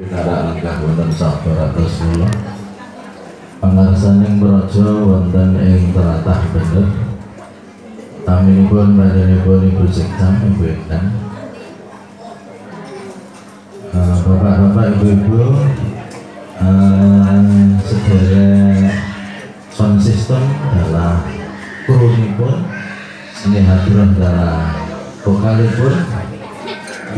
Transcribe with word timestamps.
Pinara 0.00 0.48
langkah 0.48 0.80
wonten 0.80 1.12
sabar 1.12 1.68
atas 1.68 2.00
kula. 2.00 2.24
Pangarsaning 3.60 4.40
praja 4.40 4.88
wonten 4.96 5.60
ing 5.60 5.92
tlatah 5.92 6.40
bener. 6.56 6.88
Taminipun 8.24 8.96
badanipun 8.96 9.60
Ibu 9.68 9.84
Sektam, 9.92 10.40
Ibu 10.40 10.72
Ektan. 10.72 11.04
Eh, 13.92 14.16
Bapak-bapak, 14.24 14.96
Ibu-ibu, 14.96 15.68
eh, 16.64 17.60
sedherek 17.84 18.96
sound 19.68 20.00
system 20.00 20.48
adalah 20.72 21.28
krunipun 21.84 22.64
ini 23.44 23.60
hadirin 23.68 24.16
adalah 24.16 24.80
vokalipun 25.20 25.94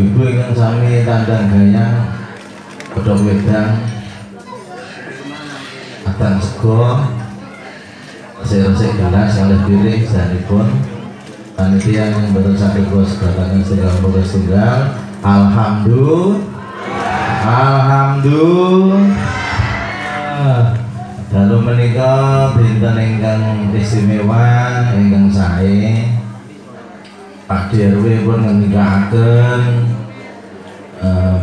ibu 0.02 0.20
ingkang 0.26 0.54
sami 0.58 1.06
tandang 1.06 1.46
gayang 1.46 2.21
kodok 2.92 3.18
wedang 3.24 3.80
atang 6.08 6.36
sego 6.40 7.00
resik-resik 8.42 8.92
gelas 9.00 9.32
kalih 9.38 9.60
piring 9.64 10.02
sahanipun 10.04 10.68
panitia 11.56 12.12
yang 12.12 12.32
betul 12.36 12.54
sakit 12.56 12.84
kuas 12.92 13.16
sedatangan 13.16 13.62
segala 13.64 13.96
progres 14.00 14.32
tunggal 14.32 14.78
alhamdulillah. 15.22 16.52
Alhamdulillah. 17.42 19.02
Lalu 21.34 21.56
menikah 21.58 22.54
dinten 22.54 22.94
ingkang 23.02 23.74
istimewa 23.74 24.46
ingkang 24.94 25.26
sae. 25.26 26.06
Pak 27.50 27.74
DRW 27.74 28.22
pun 28.22 28.46
ngendikaken 28.46 29.90
uh, 31.02 31.34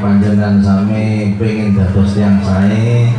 panjenengan 0.00 0.64
sami 0.64 1.36
pengen 1.36 1.76
dados 1.76 2.16
tiang 2.16 2.40
sae. 2.40 3.12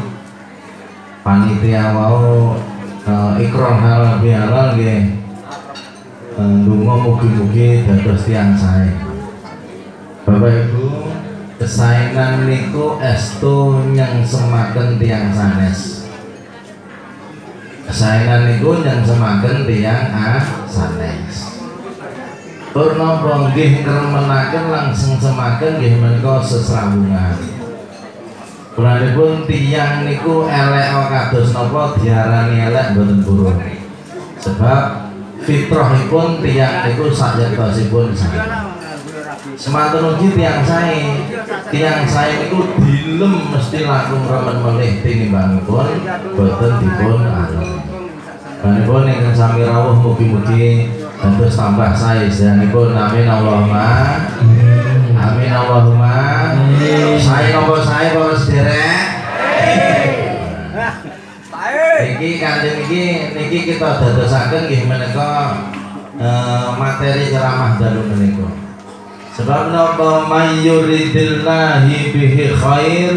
Panitia 1.22 1.94
mau 1.94 2.54
uh, 3.06 3.32
ikrar 3.42 3.82
halal 3.82 4.22
bihalal 4.22 4.78
nggih 4.78 5.18
uh, 6.38 6.58
mugi-mugi 6.66 7.86
dados 7.86 8.26
tiang 8.26 8.58
sae. 8.58 8.90
Bapak 10.26 10.50
Ibu 10.50 10.86
kesaenan 11.62 12.50
niku 12.50 12.98
estu 13.00 13.86
nyang 13.94 14.26
semaken 14.26 14.98
tiang 14.98 15.30
sanes. 15.32 16.10
Kesayangan 17.86 18.50
niku 18.50 18.82
yang 18.82 19.06
semakin 19.06 19.70
tiang 19.70 20.10
ah 20.10 20.42
sanes 20.66 21.55
Purna 22.76 23.24
nggih 23.24 23.88
ngremenaken 23.88 24.66
langsung 24.68 25.16
semakin 25.16 25.80
nggih 25.80 25.96
menika 25.96 26.44
sesambungan 26.44 27.40
Pulanipun 28.76 29.48
tiang 29.48 30.04
niku 30.04 30.44
elek 30.52 30.92
kados 31.08 31.56
napa 31.56 31.96
diarani 31.96 32.68
elek 32.68 32.92
mboten 32.92 33.24
buruk 33.24 33.56
sebab 34.44 35.08
fitrahipun 35.48 36.44
tiang 36.44 36.84
niku 36.84 37.08
sayektosipun 37.16 38.12
saya 38.12 38.68
Semanten 39.56 40.12
ugi 40.12 40.36
tiang 40.36 40.60
saya 40.68 41.16
tiang 41.72 42.04
saya 42.04 42.44
niku 42.44 42.76
dilem 42.84 43.56
mesti 43.56 43.88
langkung 43.88 44.28
remen 44.28 44.60
melih 44.60 45.00
tinimbangipun 45.00 46.04
boten 46.36 46.74
dipun 46.84 47.24
alem 47.24 47.80
Manipun 48.60 49.08
ingkang 49.08 49.32
sami 49.32 49.64
rawuh 49.64 49.96
mugi-mugi 49.96 51.05
dados 51.26 51.58
tambah 51.58 51.90
sae 51.98 52.30
sedanipun 52.30 52.94
amin 52.94 53.26
Allahumma. 53.26 53.90
Amin. 55.18 55.50
Allahumma. 55.50 56.14
Sae 57.18 57.50
napa 57.50 57.76
sae 57.82 58.14
para 58.14 58.36
sederek 58.38 59.06
Niki 61.96 62.38
kanjeng 62.38 62.86
niki 62.86 63.04
niki 63.34 63.60
kita 63.66 63.98
dadosaken 63.98 64.70
nggih 64.70 64.84
menika 64.86 65.58
eh, 66.20 66.68
materi 66.78 67.32
ceramah 67.34 67.80
dalu 67.82 68.06
menika. 68.14 68.46
Sebab 69.34 69.74
napa 69.74 70.30
mayyuridillahi 70.30 72.14
bihi 72.14 72.54
khair 72.54 73.16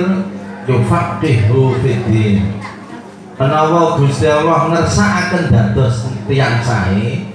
yufaqihu 0.64 1.76
fid 1.84 2.02
din. 2.08 2.56
Menawa 3.38 4.00
Gusti 4.00 4.26
Allah 4.26 4.66
ngersakaken 4.66 5.46
dados 5.52 6.10
tiyang 6.26 6.58
sae, 6.58 7.27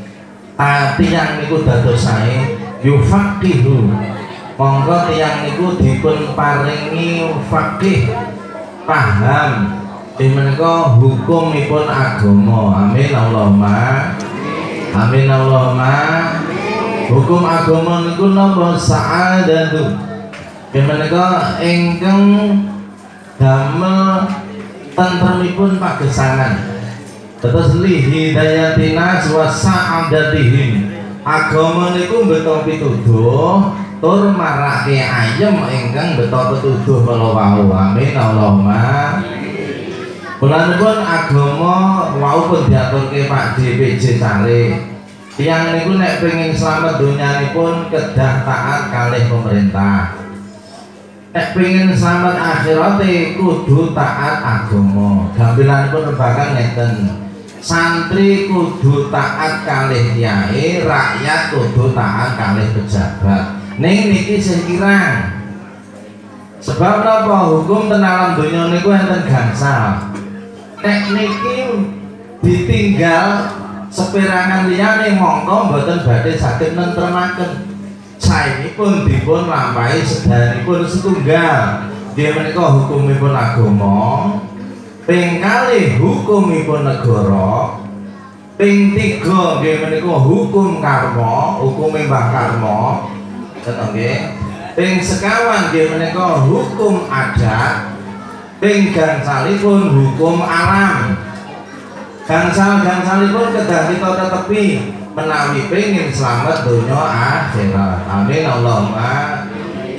tiyang 1.00 1.42
niku 1.42 1.66
dados 1.66 1.98
sae 2.04 2.58
yufaqihu. 2.86 3.90
Monggo 4.54 4.98
tiyang 5.10 5.50
niku 5.50 5.78
dipun 5.82 6.38
paringi 6.38 7.26
faqih 7.50 8.14
paham 8.86 9.84
menika 10.22 10.94
hukumipun 11.02 11.90
agama. 11.90 12.86
Amin 12.86 13.12
Allahumma. 13.12 14.14
Amin 14.94 15.26
Allahumma. 15.26 15.98
Hukum 17.10 17.42
agama 17.42 18.06
niku 18.06 18.30
napa 18.32 18.78
sa'adatu. 18.78 19.98
Menika 20.74 21.58
ingkang 21.62 22.26
damel 23.38 24.26
tentremipun 24.94 25.78
pagesangan. 25.82 26.73
Terus 27.44 27.76
li 27.84 28.00
hidayatina 28.00 29.20
wa 29.36 29.52
sa'adatihim. 29.52 30.96
Agama 31.28 31.92
niku 31.92 32.24
beto 32.24 32.64
pituduh 32.64 33.76
tur 34.00 34.32
marake 34.32 35.04
ayem 35.04 35.60
ingkang 35.68 36.16
beto 36.16 36.40
pituduh 36.56 37.04
kala 37.04 37.36
wau. 37.36 37.68
Amin 37.68 38.16
Allahumma. 38.16 39.20
Bulanipun 40.40 41.04
agama 41.04 41.76
wau 42.16 42.48
pun 42.48 42.72
diaturke 42.72 43.28
Pak 43.28 43.60
DPJ 43.60 44.24
Sare. 44.24 44.64
Tiang 45.36 45.76
niku 45.76 46.00
nek 46.00 46.24
pengen 46.24 46.56
selamat 46.56 46.96
donyanipun 47.04 47.92
kedah 47.92 48.48
taat 48.48 48.88
kalih 48.88 49.28
pemerintah. 49.28 50.16
Nek 51.36 51.52
pengen 51.52 51.92
selamat 51.92 52.40
akhirate 52.40 53.36
kudu 53.36 53.92
taat 53.92 54.40
agama. 54.40 55.28
Gampilanipun 55.36 56.08
rebakan 56.08 56.50
ngeten. 56.56 57.23
Santri 57.64 58.52
kudu 58.52 59.08
taat 59.08 59.64
kalih 59.64 60.20
kiai, 60.20 60.84
rakyat 60.84 61.42
kudu 61.48 61.96
taat 61.96 62.36
kalih 62.36 62.68
pejabat. 62.76 63.56
Ning 63.80 64.12
niki 64.12 64.36
sing 64.36 64.68
kirang. 64.68 65.48
Sebab 66.60 67.08
napa 67.08 67.56
hukum 67.56 67.88
tenalan 67.88 68.36
donya 68.36 68.68
niku 68.68 68.92
enten 68.92 69.24
gangsal. 69.32 70.12
Nek 70.84 71.16
niki 71.16 71.88
ditinggal 72.44 73.28
seperangan 73.88 74.68
liyane 74.68 75.16
mongko 75.16 75.72
mboten 75.72 76.04
badhe 76.04 76.36
saged 76.36 76.76
nentremaken. 76.76 77.80
Saenipun 78.20 79.08
dipun 79.08 79.48
lampahi 79.48 80.04
sedanipun 80.04 80.84
setunggal. 80.84 81.88
Nggih 82.12 82.28
menika 82.36 82.64
hukumipun 82.76 83.32
agama. 83.32 84.00
Ping 85.04 85.44
kalih 85.44 86.00
hukumipun 86.00 86.88
negara. 86.88 87.76
Ping 88.56 88.96
tiga 88.96 89.60
menika 89.60 90.16
hukum 90.24 90.80
karma, 90.80 91.60
hukum 91.60 91.92
Mbah 91.92 92.26
Karma. 92.32 92.80
Ngoten 93.60 93.92
nggih. 93.92 94.20
Ping 94.80 95.04
sekawan 95.04 95.76
menika 95.76 96.48
hukum 96.48 97.12
adat. 97.12 98.00
Ping 98.64 98.96
gangsalipun 98.96 99.92
hukum 99.92 100.40
alam. 100.40 101.20
Gangsal-gangsalipun 102.24 103.52
kedah 103.52 103.92
kita 103.92 104.10
tetepi 104.16 104.96
menawi 105.12 105.68
pengen 105.68 106.08
selamat 106.08 106.64
dunia 106.64 106.96
akhirat. 106.96 108.08
Amin 108.08 108.48
Allahumma. 108.48 109.43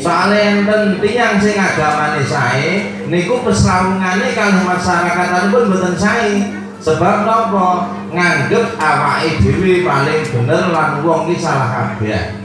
Soalnya 0.04 0.60
enten 0.60 1.00
tiyang 1.00 1.40
sing 1.40 1.56
agamane 1.56 2.20
sae 2.28 2.92
niku 3.08 3.40
peslawungane 3.40 4.36
kalih 4.36 4.60
masyarakatipun 4.68 5.72
mboten 5.72 5.96
sae. 5.96 6.60
Sebab 6.84 7.24
napa? 7.24 7.88
Nganggep 8.12 8.76
awake 8.76 9.40
dhewe 9.40 9.80
paling 9.80 10.20
bener 10.28 10.68
lan 10.68 11.00
wong 11.00 11.32
iki 11.32 11.40
salah 11.40 11.96
kabeh. 11.96 12.36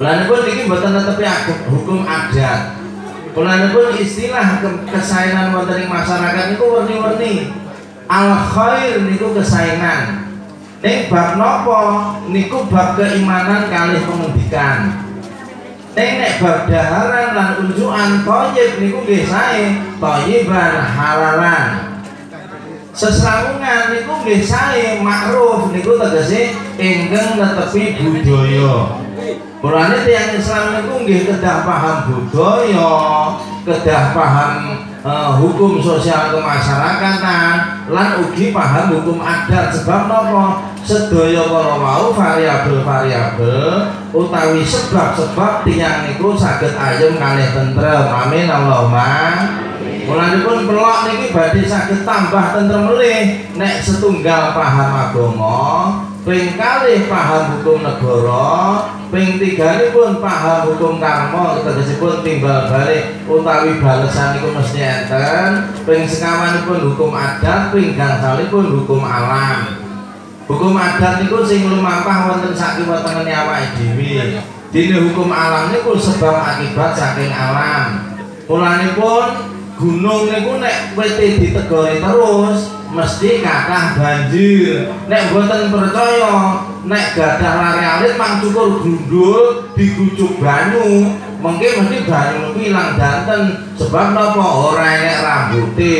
Lanipun 0.00 0.40
niki 0.48 0.64
mboten 0.64 0.96
netepi 0.96 1.28
hukum 1.68 2.08
adat. 2.08 2.80
Lanipun 3.36 3.92
istilah 4.00 4.64
kesaenan 4.88 5.52
wonten 5.52 5.84
ing 5.84 5.92
masyarakat 5.92 6.56
niku 6.56 6.64
werni-werni. 6.80 7.52
Al 8.08 8.32
khair 8.48 9.04
niku 9.04 9.36
kesaenan. 9.36 10.32
Ning 10.80 11.12
bab 11.12 11.36
napa? 11.36 11.80
Niku 12.32 12.64
bab 12.72 12.96
keimanan 12.96 13.68
kalih 13.68 14.00
pengendikan. 14.08 15.07
Ning 15.98 16.22
nek 16.22 16.38
bab 16.38 16.70
daharan 16.70 17.34
thayyib 18.22 18.70
niku 18.78 19.02
nggih 19.02 19.26
sae, 19.26 19.82
thayyiban 19.98 20.78
halalan. 20.78 21.98
Sesrawungan 22.94 23.90
niku 23.90 24.22
nggih 24.22 24.38
sae, 24.46 25.02
makruf 25.02 25.74
niku 25.74 25.98
tegese 25.98 26.54
ingkang 26.78 27.42
netepi 27.42 27.98
budaya. 27.98 29.02
Mulane 29.58 30.06
tiyang 30.06 30.38
Islam 30.38 30.64
niku 30.78 30.94
nggih 31.02 31.20
kedah 31.34 31.66
paham 31.66 31.98
budaya, 32.06 32.94
kedah 33.66 34.04
paham 34.14 34.52
uh, 35.08 35.40
hukum 35.40 35.80
sosial 35.80 36.36
kemasyarakatan 36.36 37.88
lan 37.88 38.08
ugi 38.20 38.52
paham 38.52 39.00
hukum 39.00 39.24
adat. 39.24 39.72
Sebab 39.72 40.04
napa 40.04 40.76
sedaya 40.84 41.48
para 41.48 41.74
mau 41.80 42.12
variabel-variabel 42.12 43.88
utawi 44.12 44.60
sebab-sebab 44.60 45.64
tiyang 45.64 46.04
niku 46.04 46.36
saged 46.36 46.76
ayem 46.76 47.16
kalih 47.16 47.48
tentrem. 47.56 48.04
Amin 48.04 48.52
Allahumma. 48.52 49.16
Mulane 50.08 50.40
pun 50.40 50.64
pelok 50.64 50.98
niki 51.08 51.32
badhe 51.32 51.64
saged 51.64 52.04
tambah 52.04 52.44
tentrem 52.52 53.48
nek 53.56 53.74
setunggal 53.80 54.56
paham 54.56 54.90
agama, 54.92 55.60
ping 56.28 56.60
kalih 56.60 57.08
paham 57.08 57.56
hukum 57.56 57.80
negara, 57.80 58.84
ping 59.08 59.40
tiga 59.40 59.80
pun 59.96 60.20
paham 60.20 60.68
hukum 60.68 61.00
karma, 61.00 61.64
tegesipun 61.64 62.20
timbal 62.20 62.68
balik 62.68 63.16
utawi 63.24 63.80
balesan 63.80 64.36
niku 64.36 64.52
mesti 64.52 64.80
enten, 64.84 65.72
ping 65.88 66.04
pun 66.68 66.80
hukum 66.92 67.16
adat, 67.16 67.72
ping 67.72 67.96
pun 68.52 68.66
hukum 68.76 69.00
alam. 69.00 69.80
Hukum 70.44 70.76
adat 70.76 71.24
niku 71.24 71.48
sing 71.48 71.64
lumampah 71.64 72.28
wonten 72.28 72.52
sak 72.52 72.76
kiwa-tengene 72.76 73.32
awake 73.32 73.72
dhewe. 73.80 74.44
Dene 74.68 74.96
hukum 75.08 75.32
alam 75.32 75.72
niku 75.72 75.96
sebab 75.96 76.44
akibat 76.44 76.92
saking 76.92 77.32
alam. 77.32 78.04
Mulane 78.44 78.92
pun 78.92 79.48
gunung 79.80 80.28
niku 80.28 80.60
nek 80.60 80.92
wete 80.92 81.40
ditegori 81.40 82.04
terus 82.04 82.77
mesti 82.92 83.44
kathah 83.44 83.96
banjir. 83.96 84.88
Nek 85.08 85.32
mboten 85.32 85.68
percaya 85.68 86.64
nek 86.88 87.04
gadah 87.12 87.76
alit 88.00 88.16
mang 88.16 88.40
cukur 88.40 88.80
gundul 88.80 89.68
digucuk 89.76 90.40
banyu 90.40 91.12
mungkin 91.44 91.84
mesti 91.84 91.98
banyu 92.08 92.56
ilang 92.56 92.96
danten. 92.96 93.68
Sebab 93.76 94.16
napa? 94.16 94.46
Ora 94.72 94.86
enek 94.96 95.16
rambuté 95.22 95.96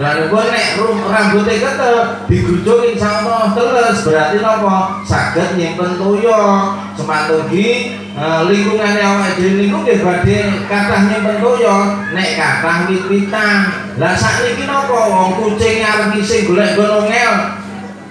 dan 0.00 0.32
gue 0.32 0.42
nek 0.48 0.80
rambutnya 0.80 1.60
ketel 1.60 1.96
digucuk 2.24 2.88
insyaallah 2.88 3.52
terus 3.52 4.00
berarti 4.08 4.40
napa? 4.40 5.04
Saged 5.04 5.60
nyimpen 5.60 6.00
toyo 6.00 6.72
semantugi 6.96 8.00
uh, 8.16 8.48
lingkungan 8.48 8.96
awake 8.96 9.36
dhewe 9.36 9.60
niku 9.60 9.84
nggih 9.84 10.00
badhe 10.00 10.64
kathah 10.72 11.04
nyimpen 11.04 11.44
toyo 11.44 12.00
nek 12.16 12.32
kathah 12.32 12.88
wit-witan 12.88 13.56
lah 14.00 14.16
sakniki 14.16 14.64
napa? 14.64 14.88
Wong 15.04 15.36
kucing 15.36 15.84
isih 16.16 16.48
golek 16.48 16.80
ngel 16.80 17.34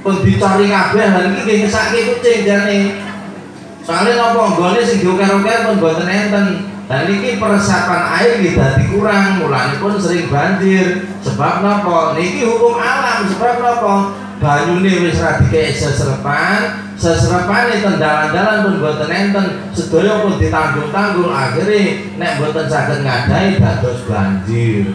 pun 0.06 0.22
dicari 0.22 0.70
kabeh 0.70 1.08
lan 1.10 1.34
iki 1.34 1.42
nggih 1.42 1.58
ngesake 1.66 2.00
kucing 2.14 2.46
jane. 2.46 2.80
Soalnya 3.82 4.14
napa? 4.14 4.54
Nggone 4.54 4.86
sing 4.86 5.02
dioker-oker 5.02 5.58
pun 5.66 5.82
boten 5.82 6.06
enten 6.06 6.70
dan 6.90 7.06
ini 7.06 7.38
peresapan 7.38 8.02
air 8.18 8.42
kita 8.42 8.82
dikurang 8.82 9.38
mulai 9.38 9.78
pun 9.78 9.94
sering 10.02 10.26
banjir. 10.26 11.06
Sebab 11.22 11.62
nopo? 11.62 12.18
Niki 12.18 12.42
hukum 12.50 12.82
alam. 12.82 13.30
Sebab 13.30 13.62
nopo? 13.62 14.18
Banyu 14.42 14.82
ini 14.82 15.06
wis 15.06 15.22
radike 15.22 15.70
seserepan 15.70 16.74
ini 17.70 17.86
tendalan-dalan 17.86 18.58
pun 18.66 18.74
buatan 18.82 19.06
enten. 19.06 19.70
Sedaya 19.70 20.26
pun 20.26 20.42
ditanggul-tanggul 20.42 21.30
akhirnya 21.30 22.10
nek 22.18 22.42
buatan 22.42 22.66
sakit 22.66 23.06
ngadai 23.06 23.62
dados 23.62 24.02
banjir. 24.10 24.90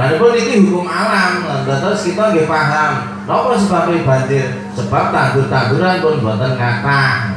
Dan 0.00 0.16
pun 0.16 0.32
ini 0.32 0.64
hukum 0.64 0.88
alam. 0.88 1.44
Terus 1.68 2.00
kita 2.00 2.32
nggak 2.32 2.48
paham. 2.48 2.92
Nopo 3.28 3.52
sebabnya 3.60 4.08
banjir? 4.08 4.56
Sebab 4.72 5.12
tanggul-tanggulan 5.12 6.00
pun 6.00 6.16
buatan 6.24 6.56
ngata 6.56 7.35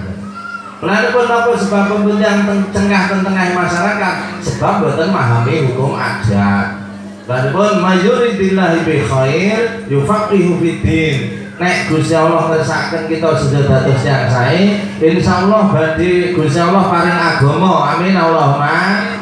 Lalu 0.80 1.08
pun 1.12 1.28
apa 1.28 1.52
sebab 1.60 1.84
pembentian 1.92 2.48
tengah 2.72 3.12
tengah 3.12 3.46
masyarakat 3.52 4.16
sebab 4.40 4.74
buatan 4.80 5.12
memahami 5.12 5.56
hukum 5.68 6.00
adat. 6.00 6.88
Lalu 7.28 7.50
pun 7.52 7.74
mayuridillahi 7.84 8.88
bi 8.88 8.96
khair 9.04 9.84
yufaqihu 9.92 10.56
fiddin. 10.64 11.16
Nek 11.60 11.92
Gusti 11.92 12.16
Allah 12.16 12.56
ngersakaken 12.56 13.12
kita 13.12 13.36
sudah 13.36 13.68
dados 13.68 14.00
yang 14.08 14.31
saya, 14.31 14.80
insyaallah 15.04 15.76
badhe 15.76 16.31
Gusti 16.31 16.56
Allah 16.64 16.88
paring 16.88 17.20
agama. 17.20 18.00
Amin 18.00 18.16
Allahumma. 18.16 19.20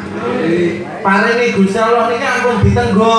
Paring 1.01 1.57
Gusti 1.57 1.77
Allah 1.81 2.05
niki 2.13 2.21
ampun 2.29 2.61
ditenggo. 2.61 3.17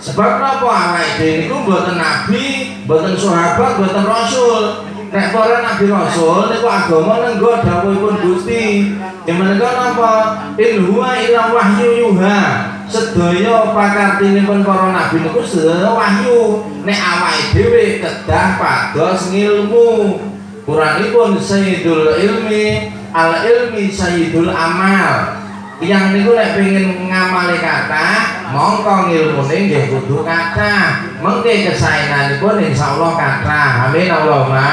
Sebab 0.00 0.40
napa 0.40 0.64
awake 0.64 1.12
dhewe 1.20 1.34
niku 1.44 1.56
mboten 1.60 2.00
nabi, 2.00 2.72
mboten 2.88 3.14
sahabat, 3.14 3.76
mboten 3.76 4.04
rasul. 4.08 4.64
Nek 5.10 5.34
para 5.34 5.58
nabi 5.58 5.90
rasul 5.90 6.54
niku 6.54 6.70
agama 6.70 7.26
nenggo 7.26 7.58
dawuhipun 7.66 8.16
Gusti. 8.22 8.94
Yang 9.26 9.36
menika 9.42 9.70
napa? 9.74 10.14
In 10.54 10.86
huwa 10.86 11.18
ila 11.18 11.50
wahyu 11.50 11.88
yuha. 12.06 12.38
Sedaya 12.86 13.74
pakartinipun 13.74 14.62
para 14.62 14.94
nabi 14.94 15.26
niku 15.26 15.42
sedaya 15.42 15.90
wahyu. 15.90 16.62
Nek 16.86 16.94
awake 16.94 17.42
dhewe 17.58 17.84
kedah 17.98 18.54
pados 18.54 19.34
ngilmu. 19.34 20.22
Quranipun 20.62 21.42
sayyidul 21.42 22.14
ilmi, 22.14 22.94
al 23.10 23.42
ilmi 23.42 23.90
sayyidul 23.90 24.54
amal. 24.54 25.39
Yang 25.80 26.12
niku 26.12 26.36
nek 26.36 26.60
pengen 26.60 27.08
ngamali 27.08 27.56
kata 27.56 28.08
mongko 28.52 29.08
ngilmune 29.08 29.56
nggih 29.64 29.88
kudu 29.88 30.20
kata 30.20 31.08
mengke 31.24 31.72
kesaenanipun 31.72 32.60
insyaallah 32.60 33.16
kata 33.16 33.88
amin 33.88 34.12
Allahumma 34.12 34.72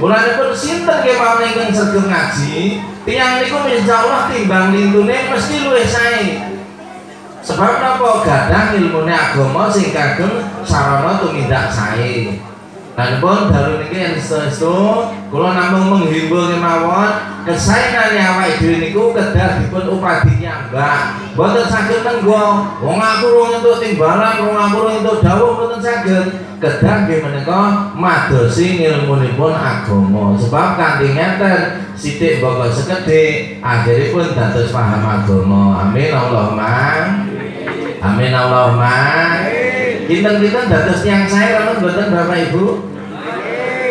Mulane 0.00 0.34
pun 0.34 0.50
sinten 0.50 0.98
nggih 0.98 1.14
mawon 1.14 1.46
ingkang 1.46 1.70
sregep 1.70 2.10
ngaji? 2.10 2.82
Tiyang 3.06 3.38
niku 3.38 3.62
insyaallah 3.70 4.26
timbang 4.34 4.74
lintune 4.74 5.30
mesti 5.30 5.62
luwih 5.62 5.86
sae. 5.86 6.42
Sebab 7.38 7.78
napa? 7.78 8.26
Gadah 8.26 8.74
ilmune 8.74 9.14
agama 9.14 9.70
sing 9.70 9.94
kagem 9.94 10.42
sarana 10.66 11.22
tumindak 11.22 11.70
sae 11.70 12.42
dan 12.92 13.24
pun 13.24 13.48
dalu 13.48 13.80
niki 13.80 13.98
yang 14.04 14.16
sesu. 14.20 15.08
Kula 15.32 15.56
namung 15.56 15.96
menghimbau 15.96 16.52
kemawon 16.52 17.10
kesaenane 17.48 18.20
awake 18.20 18.60
dhewe 18.60 18.76
niku 18.84 19.16
kedah 19.16 19.64
dipun 19.64 19.96
upadi 19.96 20.44
nyambak 20.44 21.16
mboten 21.32 21.64
saged 21.64 22.04
tenggo. 22.04 22.68
Wong 22.84 22.98
aku 23.00 23.26
rung 23.32 23.56
entuk 23.56 23.80
timbalan 23.80 24.44
wong 24.44 24.56
aku 24.60 24.76
rung 24.84 24.96
entuk 25.00 25.24
dawuh 25.24 25.56
mboten 25.56 25.80
saged. 25.80 26.26
Kedah 26.60 27.08
nggih 27.08 27.24
menika 27.24 27.90
madosi 27.96 28.76
ngilmunipun 28.76 29.56
agama. 29.56 30.36
Sebab 30.36 30.68
kanthi 30.76 31.16
ngeten 31.16 31.60
sithik 31.96 32.44
boko 32.44 32.68
sekedhik 32.68 33.58
akhiripun 33.64 34.36
dados 34.36 34.68
paham 34.68 35.00
agama. 35.00 35.88
Amin 35.88 36.12
Allahumma. 36.12 36.76
Amin 38.04 38.34
Allahumma 38.36 38.94
Kinten-kinten 40.02 40.66
dados 40.66 41.00
yang 41.06 41.24
saya 41.30 41.62
remen 41.62 41.78
mboten 41.78 42.10
Bapak 42.10 42.38
Ibu. 42.50 42.64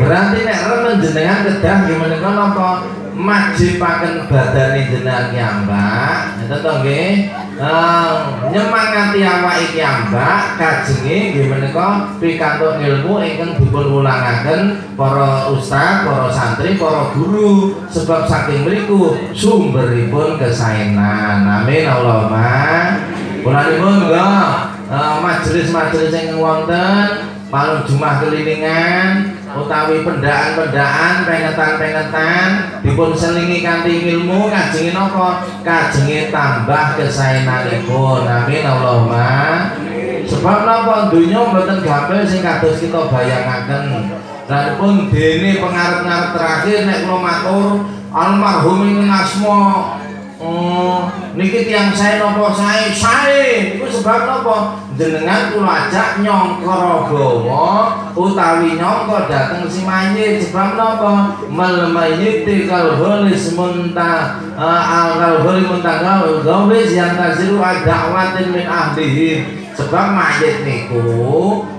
Berarti 0.01 0.37
nek 0.43 0.59
remen 0.65 0.95
jenengan 0.97 1.45
kedah 1.45 1.77
gimana 1.85 2.17
kan 2.17 2.33
napa 2.33 2.69
majibaken 3.13 4.25
badane 4.25 4.89
jenengan 4.89 5.29
kiambak, 5.29 6.41
itu 6.41 6.57
to 6.57 6.71
nggih. 6.81 7.11
Nyemangati 8.49 9.19
awak 9.21 9.55
iki 9.61 9.79
ambak 9.85 10.57
kajenge 10.57 11.17
nggih 11.31 11.45
menika 11.45 12.09
pikantuk 12.17 12.81
ilmu 12.81 13.21
ingkang 13.21 13.61
dipun 13.61 14.01
wulangaken 14.01 14.81
para 14.97 15.53
ustaz, 15.53 16.01
para 16.01 16.33
santri, 16.33 16.81
para 16.81 17.13
guru 17.13 17.77
sebab 17.93 18.25
saking 18.25 18.65
mriku 18.65 19.13
sumberipun 19.37 20.41
kesaenan. 20.41 21.45
Amin 21.45 21.85
Allahumma. 21.85 22.97
Punanipun 23.45 24.05
enggak 24.09 24.70
Eh, 24.70 24.70
majelis-majelis 24.91 26.11
yang 26.11 26.35
wonten 26.35 27.31
malam 27.47 27.83
jumah 27.87 28.19
kelilingan 28.19 29.39
utawi 29.51 30.03
pendaan-pendaan 30.03 31.27
pengetan-pengetan 31.27 32.47
dipun 32.83 33.11
selingi 33.15 33.63
kanthi 33.63 34.07
ilmu 34.15 34.47
kajengi 34.51 34.91
napa? 34.95 35.43
Kajengi 35.63 36.31
tambah 36.31 36.99
kesaenanipun. 36.99 38.23
Amin 38.23 38.63
Allahumma. 38.63 39.31
Sebab 40.27 40.59
napa 40.63 41.11
dunya 41.11 41.39
mboten 41.43 41.83
gampil 41.83 42.23
sing 42.23 42.43
kados 42.43 42.79
kita 42.79 43.11
bayangaken. 43.11 44.15
Dan 44.47 44.75
pun 44.75 45.07
dene 45.07 45.59
pengarep-ngarep 45.59 46.29
terakhir 46.35 46.77
nek 46.83 47.07
kula 47.07 47.17
matur 47.23 47.67
almarhum 48.11 49.07
asma 49.07 49.59
Oh, 50.41 51.05
niki 51.37 51.69
tiang 51.69 51.93
saya 51.93 52.17
nopo 52.17 52.49
saya 52.49 52.89
saya 52.89 53.77
itu 53.77 53.85
sebab 53.85 54.25
nopo? 54.25 54.73
Jenengan 54.97 55.53
kula 55.53 55.85
ajak 55.85 56.25
nyongko 56.25 56.65
rogowo 56.65 57.93
utawi 58.17 58.73
nyongko 58.73 59.29
dateng 59.29 59.69
si 59.69 59.85
mayit 59.85 60.41
sebab 60.41 60.73
nopo? 60.73 61.37
Mal 61.45 61.93
mayit 61.93 62.41
kal 62.65 62.97
holis 62.97 63.53
munta 63.53 64.41
uh, 64.57 64.81
al 64.81 65.21
kal 65.21 65.35
holis 65.45 65.69
munta 65.69 66.01
kal 66.01 66.41
gawis 66.41 66.89
yang 66.89 67.13
taziru 67.13 67.61
adakwatin 67.61 68.49
min 68.49 68.65
ahlihi. 68.65 69.61
Sebab 69.77 70.17
mayit 70.17 70.65
niku 70.65 71.05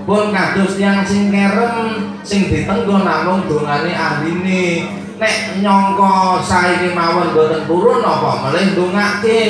pun 0.07 0.31
kados 0.31 0.79
yang 0.79 1.03
sing 1.03 1.35
kerem 1.35 2.15
sing 2.23 2.47
ditenggo 2.47 3.03
namung 3.03 3.43
dongane 3.43 3.91
ahline 3.91 5.02
nek 5.19 5.35
nyangka 5.61 6.41
saiki 6.41 6.93
mawon 6.97 7.33
boten 7.35 7.63
purun 7.69 8.01
napa 8.01 8.49
melih 8.49 8.73
ndongake 8.73 9.41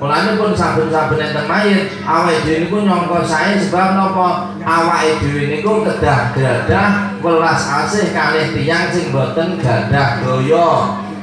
Mulane 0.00 0.32
pun 0.40 0.56
saben-saben 0.56 1.20
enten 1.20 1.44
mayit, 1.44 1.92
awake 2.08 2.40
dhewe 2.48 2.64
niku 2.64 2.88
nyangka 2.88 3.20
sae 3.20 3.60
sebab 3.60 4.00
napa? 4.00 4.56
Awake 4.64 5.20
dhewe 5.20 5.52
niku 5.52 5.84
kedah 5.84 6.32
gadah 6.32 7.20
welas 7.20 7.68
asih 7.68 8.08
kalih 8.08 8.48
tiyang 8.56 8.88
sing 8.88 9.12
boten 9.12 9.60
gadah 9.60 10.24
daya. 10.24 10.68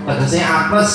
Tegese 0.05 0.45
apes. 0.45 0.91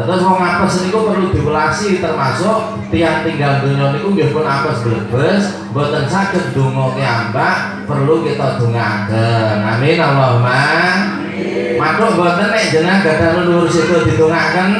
Terus 0.00 0.24
wong 0.24 0.40
apes 0.40 0.88
niku 0.88 1.04
perlu 1.04 1.36
diwelasi 1.36 2.00
termasuk 2.00 2.80
tiang 2.88 3.28
tinggal 3.28 3.60
donya 3.60 3.92
niku 3.92 4.16
nggih 4.16 4.32
pun 4.32 4.48
apes 4.48 4.80
blebes, 4.80 5.68
boten 5.76 6.08
saged 6.08 6.56
donga 6.56 6.96
kiambak, 6.96 7.84
perlu 7.84 8.24
kita 8.24 8.56
dongaaken. 8.56 9.56
Amin 9.68 10.00
Allahumma. 10.00 10.64
Matuk 11.76 12.10
boten 12.16 12.48
nek 12.48 12.72
jenengan 12.72 13.04
gadah 13.04 13.30
leluhur 13.40 13.68
situ 13.68 14.08
didongaaken. 14.08 14.70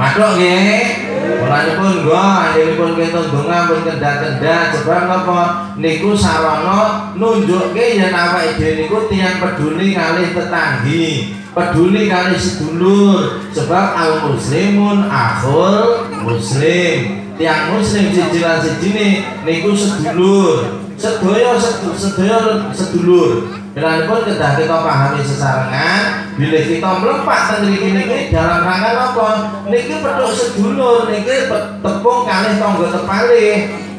Matuk 0.00 0.30
nggih. 0.40 0.80
Mulanipun 1.22 2.02
nggo 2.02 2.18
anjenipun 2.18 2.90
kita 2.98 3.30
donga 3.30 3.70
pun 3.70 3.82
kendak-kendak 3.86 4.74
sebab 4.74 5.00
napa 5.10 5.40
niku 5.78 6.14
sarana 6.14 7.10
nunjukke 7.14 7.98
yen 7.98 8.14
awake 8.14 8.58
dhewe 8.58 8.86
niku 8.86 9.06
tiyang 9.10 9.38
peduli 9.38 9.94
kalih 9.94 10.34
tetanggi, 10.34 11.34
peduli 11.50 12.10
kalih 12.10 12.38
sedulur 12.38 13.42
sebab 13.54 13.86
al 13.94 14.12
muslimun 14.30 15.06
akhul 15.10 16.10
muslim. 16.26 17.22
Tiang 17.38 17.74
muslim 17.74 18.12
siji 18.12 18.38
lan 18.42 18.58
sijine 18.62 19.08
niku 19.46 19.74
sedulur. 19.74 20.82
Sedaya 20.94 21.58
sedaya 21.58 22.70
sedulur. 22.70 23.61
Pun 23.80 24.20
kedah 24.28 24.52
kita 24.60 24.76
pahami 24.84 25.20
sesarengan 25.24 26.28
bila 26.36 26.60
kita 26.60 26.90
melepak 27.00 27.40
tentang 27.48 27.76
ini 27.80 28.28
dalam 28.28 28.60
rangka 28.68 28.90
apa? 28.92 29.28
Niki 29.72 29.96
peduk 30.00 30.30
sedulur, 30.32 31.08
niki 31.08 31.48
tepung 31.80 32.28
kali 32.28 32.60
tonggo 32.60 32.86
tepali 32.92 33.48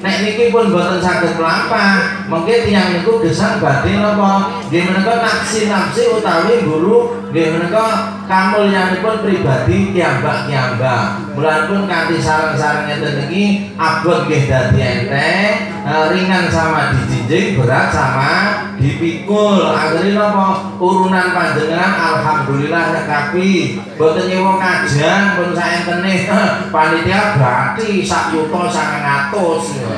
Nek 0.03 0.19
niki 0.19 0.51
pun 0.51 0.67
boten 0.67 0.99
melampah, 1.39 2.27
mungkin 2.27 2.67
tiang 2.67 2.91
niku 2.91 3.23
gesang 3.23 3.63
batin 3.63 4.03
apa? 4.03 4.59
Nggih 4.67 4.91
menika 4.91 5.23
naksi-naksi 5.23 6.19
utawi 6.19 6.67
guru 6.67 7.23
nggih 7.31 7.55
menika 7.55 8.11
kamulyanipun 8.27 9.23
pribadi 9.23 9.95
kiambak-kiambak. 9.95 11.23
pun 11.39 11.87
kanthi 11.87 12.19
sarang-sarang 12.19 12.91
ngeten 12.91 13.15
niki 13.15 13.71
abot 13.79 14.27
nggih 14.27 14.43
dadi 14.43 14.79
enteng, 14.83 15.71
eh, 15.87 16.03
ringan 16.11 16.51
sama 16.51 16.91
dijinjing, 16.91 17.63
berat 17.63 17.87
sama 17.95 18.31
dipikul. 18.75 19.71
Akhirnya 19.71 20.19
napa? 20.19 20.75
Urunan 20.83 21.31
panjenengan 21.31 21.95
alhamdulillah 21.95 22.91
nekapi. 22.91 23.79
Boten 23.95 24.27
nyewa 24.27 24.59
kajian 24.59 25.39
pun 25.39 25.55
saentene 25.55 26.27
panitia 26.75 27.39
berarti 27.39 28.03
sak 28.03 28.35
yuta 28.35 28.67
900 28.67 29.92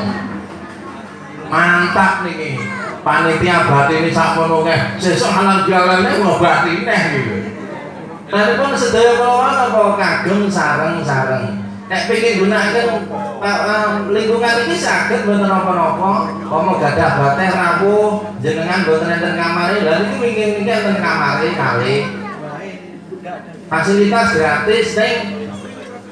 mantap 1.46 2.25
nih 2.25 2.58
panitia 3.06 3.70
batin 3.70 4.02
ini 4.02 4.10
sakmono 4.10 4.66
nggih 4.66 4.98
sesuk 4.98 5.30
halal 5.30 5.62
jalane 5.70 6.12
ngobati 6.18 6.82
neh 6.82 7.02
gitu. 7.14 7.38
Nanti 8.25 8.58
pun 8.58 8.74
sedaya 8.74 9.22
kawan 9.22 9.54
apa? 9.54 9.82
Kagem 10.02 10.50
sareng-sareng. 10.50 11.62
Nek 11.86 12.10
pengen 12.10 12.42
gunakan 12.42 13.06
uh, 13.46 14.10
lingkungan 14.10 14.66
ini 14.66 14.74
sakit 14.74 15.30
boten 15.30 15.46
napa-napa 15.46 16.34
mau 16.42 16.82
gadah 16.82 17.12
bateh 17.22 17.50
rapuh 17.54 18.25
jenengan 18.42 18.90
boten 18.90 19.14
enten 19.14 19.38
kamare 19.38 19.86
lha 19.86 20.02
iki 20.02 20.18
pengen 20.18 20.50
iki 20.66 20.72
enten 20.74 20.98
kali. 21.54 21.96
Fasilitas 23.70 24.34
gratis 24.34 24.88
ning 24.98 25.45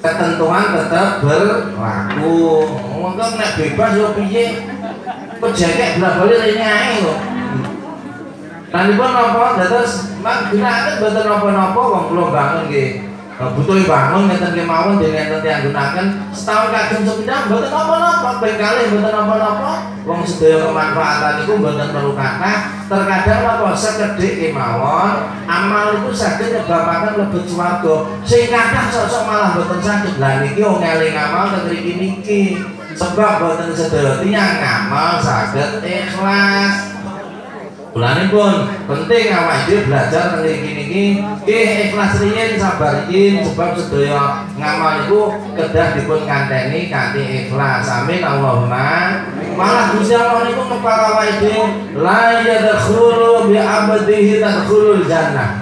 ketentuan 0.03 0.75
tetap 0.75 1.23
berlaku. 1.23 2.67
Monggo 2.99 3.25
nek 3.39 3.55
bebas 3.55 3.91
yo 3.95 4.11
piye? 4.19 4.67
Pejekek 5.39 5.99
bola-bali 5.99 6.35
rene 6.39 6.63
ae 6.63 6.93
kok 7.03 7.19
Nanipun 8.73 9.11
napa? 9.11 9.59
Dados 9.59 10.17
mak 10.23 10.49
gunakaken 10.49 10.95
boten 11.03 11.23
napa-napa 11.27 11.81
wong 11.83 12.03
kula 12.09 12.25
bangun 12.31 12.63
nggih 12.71 13.12
butuh 13.33 13.81
bangun 13.89 14.29
ngeten 14.29 14.53
kemawon 14.53 15.01
dengan 15.01 15.41
enten 15.41 15.41
yang 15.41 15.61
gunakan 15.65 16.05
setahun 16.29 16.69
kagem 16.69 17.01
sepeda 17.01 17.49
mboten 17.49 17.69
napa-napa 17.73 18.29
ping 18.37 18.57
kalih 18.61 18.85
mboten 18.93 19.09
napa-napa 19.09 19.71
wong 20.03 20.21
sedaya 20.27 20.67
kemanfaatan 20.67 21.33
iku 21.43 21.53
mboten 21.57 21.89
perlu 21.95 22.11
kathah. 22.13 22.85
Terkadang 22.91 23.41
apa 23.47 23.67
sekedhik 23.73 24.33
kemawon 24.37 25.33
amal 25.49 25.97
itu 25.97 26.11
saged 26.13 26.53
nyebabaken 26.53 27.13
lebet 27.25 27.43
swarga. 27.49 27.95
Sing 28.21 28.51
kathah 28.51 28.85
sosok 28.91 29.23
malah 29.25 29.49
mboten 29.57 29.79
saged. 29.81 30.13
Lah 30.21 30.43
niki 30.43 30.61
wong 30.61 30.83
eling 30.83 31.15
amal 31.17 31.49
teng 31.55 31.65
mriki 31.71 31.93
niki. 31.97 32.41
Sebab 32.93 33.41
mboten 33.41 33.73
sedaya 33.73 34.21
tiyang 34.21 34.61
ngamal 34.61 35.17
saged 35.17 35.81
ikhlas 35.81 36.92
Mulane 37.93 38.25
pun 38.33 38.65
penting 38.89 39.29
awak 39.29 39.69
dhewe 39.69 39.85
belajar 39.85 40.33
tentang 40.33 40.49
iki 40.49 40.69
niki 40.73 41.03
nggih 41.45 41.93
ikhlas 41.93 42.17
riyin 42.25 42.57
sabar 42.57 43.05
riyin 43.05 43.45
sebab 43.45 43.77
sedaya 43.77 44.49
ngamal 44.57 45.05
iku 45.05 45.21
kedah 45.53 45.93
dipun 45.93 46.25
kanteni 46.25 46.89
kanthi 46.89 47.45
ikhlas. 47.45 47.85
Amin 47.85 48.25
Allahumma. 48.25 49.21
Malah 49.53 49.93
Gusti 49.93 50.17
Allah 50.17 50.41
niku 50.41 50.65
ngepar 50.65 50.97
awake 51.13 51.37
dhewe 51.37 51.63
la 52.01 52.41
yadkhulu 52.41 53.53
bi 53.53 53.61
abdihi 53.61 54.41
tadkhulul 54.41 55.05
jannah. 55.05 55.61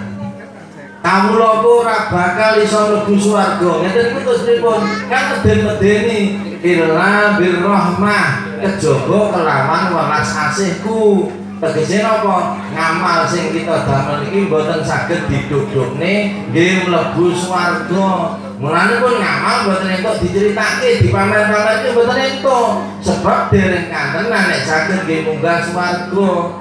Kamu 1.03 1.35
ku 1.35 1.83
ora 1.83 2.07
bakal 2.07 2.63
iso 2.63 2.79
mlebu 2.95 3.19
swarga. 3.19 3.71
Ngeten 3.83 4.15
iku 4.15 4.19
terus 4.23 4.47
pripun? 4.47 4.79
Kan 5.11 5.35
meden-medeni 5.35 6.39
illa 6.63 7.35
birrahmah 7.35 8.55
kejaba 8.63 9.19
kelawan 9.35 9.83
welas 9.91 10.31
asihku 10.31 11.27
tegese 11.61 12.01
napa? 12.01 12.57
Ngamal 12.73 13.29
sing 13.29 13.53
kita 13.53 13.85
damel 13.85 14.25
iki 14.25 14.49
mboten 14.49 14.81
saged 14.81 15.29
didudukne 15.29 16.41
nggih 16.49 16.89
mlebu 16.89 17.25
swarga. 17.37 18.41
Mulane 18.57 18.97
pun 18.97 19.21
ngamal 19.21 19.55
mboten 19.69 19.89
entuk 20.01 20.15
diceritake 20.25 21.05
dipamer-pamer 21.05 21.85
iki 21.85 21.89
mboten 21.93 22.17
entuk. 22.17 22.69
Sebab 23.05 23.53
dereng 23.53 23.93
kanten 23.93 24.25
nek 24.33 24.65
saged 24.65 25.05
nggih 25.05 25.29
munggah 25.29 25.61
swarga 25.69 26.60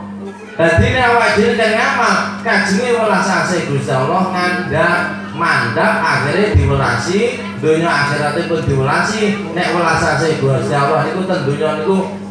dadi 0.59 0.87
nek 0.93 1.07
awak 1.15 1.29
dhewe 1.39 1.55
kan 1.55 1.71
ngamal 1.73 2.17
kajenge 2.43 2.89
welas 2.97 3.29
asih 3.29 3.71
Gusti 3.71 3.93
Allah 3.93 4.23
ngandhak 4.35 4.99
mandap 5.41 5.95
akhirnya 6.05 6.53
diwelasi 6.53 7.21
dunia 7.61 7.89
akhiratnya 7.89 8.49
pun 8.51 8.61
diwelasi. 8.65 9.23
Nek 9.57 9.69
welas 9.73 10.03
asih 10.05 10.37
Gusti 10.43 10.75
Allah 10.75 11.09
itu 11.09 11.23
ten 11.25 11.41
dunia 11.49 11.71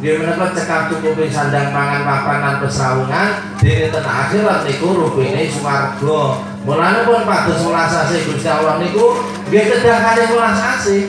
dia 0.00 0.16
menekan 0.16 0.50
cekap 0.56 0.88
cukupi 0.88 1.28
sandang 1.28 1.74
pangan 1.74 2.06
papanan 2.06 2.54
pesrawungan. 2.62 3.28
Dini 3.58 3.90
ten 3.90 4.04
akhirat 4.04 4.68
niku 4.68 4.88
rupine 4.94 5.50
swarga. 5.50 6.22
Mulane 6.62 7.00
pun 7.08 7.24
padus 7.24 7.60
welas 7.66 7.92
asih 8.06 8.20
Gusti 8.30 8.48
Allah 8.48 8.78
niku 8.78 9.20
nggih 9.50 9.64
kedah 9.74 9.98
kali 10.06 10.22
welas 10.30 10.60
asih. 10.78 11.02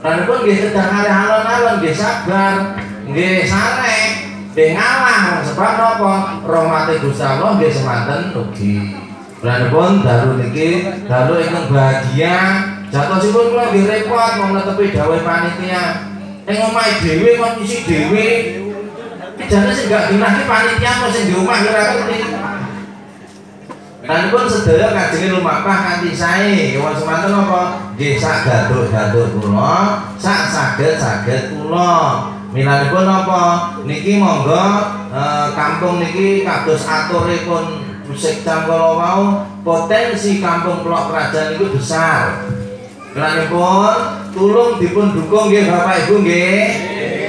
Mulane 0.00 0.22
pun 0.24 0.38
nggih 0.46 0.58
kedah 0.68 0.86
kali 0.88 1.10
alon-alon 1.10 1.74
nggih 1.84 1.94
sabar 1.94 2.54
nggih 3.08 3.44
sarek 3.48 4.17
nggih 4.58 4.74
ngalah 4.74 5.38
sebab 5.46 5.72
napa 5.78 6.42
rahmate 6.42 6.98
Gusti 6.98 7.22
Allah 7.22 7.54
nggih 7.54 7.70
semanten 7.70 8.34
ugi 8.34 8.90
pun 9.70 10.02
dalu 10.02 10.42
niki 10.42 10.82
dalu 11.06 11.46
bahagia. 11.70 12.66
Jatosipun 12.90 13.54
kula 13.54 13.70
nggih 13.70 13.86
repot 13.86 14.32
mau 14.42 14.50
netepi 14.58 14.90
dawuh 14.90 15.22
panitia. 15.22 16.10
Ning 16.42 16.58
omahe 16.58 16.98
dhewe 16.98 17.38
kok 17.38 17.62
isi 17.62 17.86
dhewe? 17.86 18.26
Jane 19.46 19.70
sing 19.70 19.86
gak 19.86 20.10
dinah 20.10 20.42
panitia 20.42 20.90
kok 21.06 21.10
sing 21.14 21.30
di 21.30 21.38
omah 21.38 21.58
ora 21.62 21.82
ngerti? 21.94 22.18
Pun 24.08 24.44
sedaya 24.50 24.90
kajenge 24.90 25.38
lumampah 25.38 25.78
kanthi 25.86 26.10
sae. 26.10 26.74
Wong 26.82 26.98
semanten 26.98 27.30
apa? 27.30 27.94
Nggih 27.94 28.18
sak 28.18 28.42
gaduk-gaduk 28.42 29.38
kula 29.38 30.02
sak 30.18 30.50
saged-saged 30.50 31.54
kula 31.54 32.34
Milanipun 32.48 33.04
apa 33.04 33.76
niki 33.84 34.16
monggo 34.16 34.66
eh, 35.12 35.46
kampung 35.52 36.00
niki 36.00 36.48
kados 36.48 36.88
aturipun 36.88 37.84
musik 38.08 38.40
kalau 38.40 38.96
mau 38.96 39.22
potensi 39.60 40.40
kampung 40.40 40.80
Pulau 40.80 41.12
Kerajaan 41.12 41.60
itu 41.60 41.68
besar. 41.76 42.48
pun 43.52 43.96
tulung 44.32 44.80
dipun 44.80 45.12
dukung 45.12 45.52
nggih 45.52 45.68
Bapak 45.68 46.08
Ibu 46.08 46.14
nggih. 46.24 46.64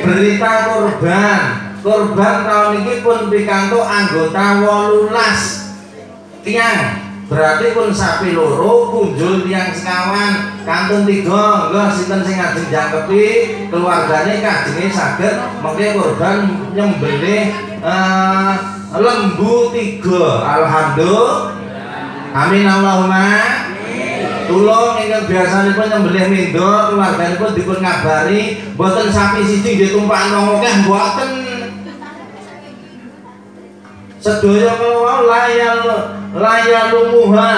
Berita 0.08 0.54
korban. 0.72 1.40
Korban 1.84 2.36
tahun 2.48 2.72
ini 2.84 2.96
pun 3.04 3.28
pikantuk 3.28 3.84
anggota 3.84 4.64
18 4.64 6.48
tiang. 6.48 6.99
Berarti 7.30 7.78
pun 7.78 7.94
sapi 7.94 8.34
loro 8.34 8.90
kunjul 8.90 9.46
tiang 9.46 9.70
sekawan. 9.70 10.58
Kantun 10.66 11.06
tiga 11.06 11.70
enggak 11.70 11.94
sinten 11.94 12.26
sing 12.26 12.42
ajeng 12.42 12.68
jangkepi? 12.74 13.26
Keluargane 13.70 14.42
kajenge 14.42 14.90
saged 14.90 15.36
mengke 15.62 15.94
korban 15.94 16.38
nyembelih 16.74 17.54
uh, 17.86 18.58
lembu 18.98 19.70
tiga. 19.70 20.42
Alhamdulillah. 20.42 21.54
Amin 22.34 22.66
Allahumma. 22.66 23.30
Tulung 24.50 24.98
ingkang 24.98 25.30
biasanipun 25.30 25.86
nyembelih 25.86 26.26
mindo 26.34 26.70
keluarganipun 26.90 27.54
dipun 27.54 27.78
ngabari 27.78 28.58
mboten 28.74 29.14
sapi 29.14 29.46
siji 29.46 29.78
nggih 29.78 29.90
tumpakan 29.94 30.50
wong 30.50 30.58
akeh 30.58 30.74
sedaya 34.20 34.76
kalau 34.76 35.28
layal 35.28 35.80
layal 36.36 36.88
lumuha 36.92 37.56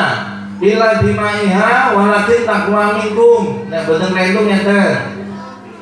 ila 0.62 0.90
dimaiha 1.02 1.98
walakin 1.98 2.42
takwa 2.46 3.02
minkum 3.02 3.66
nek 3.66 3.90
boten 3.90 4.14
rentung 4.14 4.46
ngeten 4.46 5.22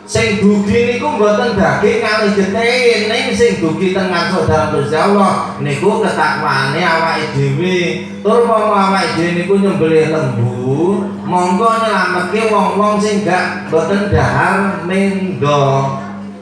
sing 0.09 0.41
dugi 0.41 0.89
niku 0.89 1.05
mboten 1.21 1.53
daging 1.53 2.01
kali 2.01 2.33
getih 2.33 3.13
ning 3.13 3.29
sing 3.29 3.61
dugi 3.61 3.93
teng 3.93 4.09
ngarsa 4.09 4.49
dalam 4.49 4.73
Gusti 4.73 4.97
Allah 4.97 5.53
niku 5.61 6.01
ketakwane 6.01 6.81
awake 6.81 7.29
dhewe. 7.37 7.79
Tur 8.25 8.41
umpama 8.41 8.89
awake 8.89 9.21
dhewe 9.21 9.29
niku 9.37 9.53
nyembelih 9.61 10.09
lembu 10.09 11.05
monggo 11.29 11.69
nyelametke 11.85 12.49
wong-wong 12.49 12.97
sing 12.97 13.21
gak 13.21 13.69
mboten 13.69 14.09
dahar 14.09 14.81
mendo 14.89 15.93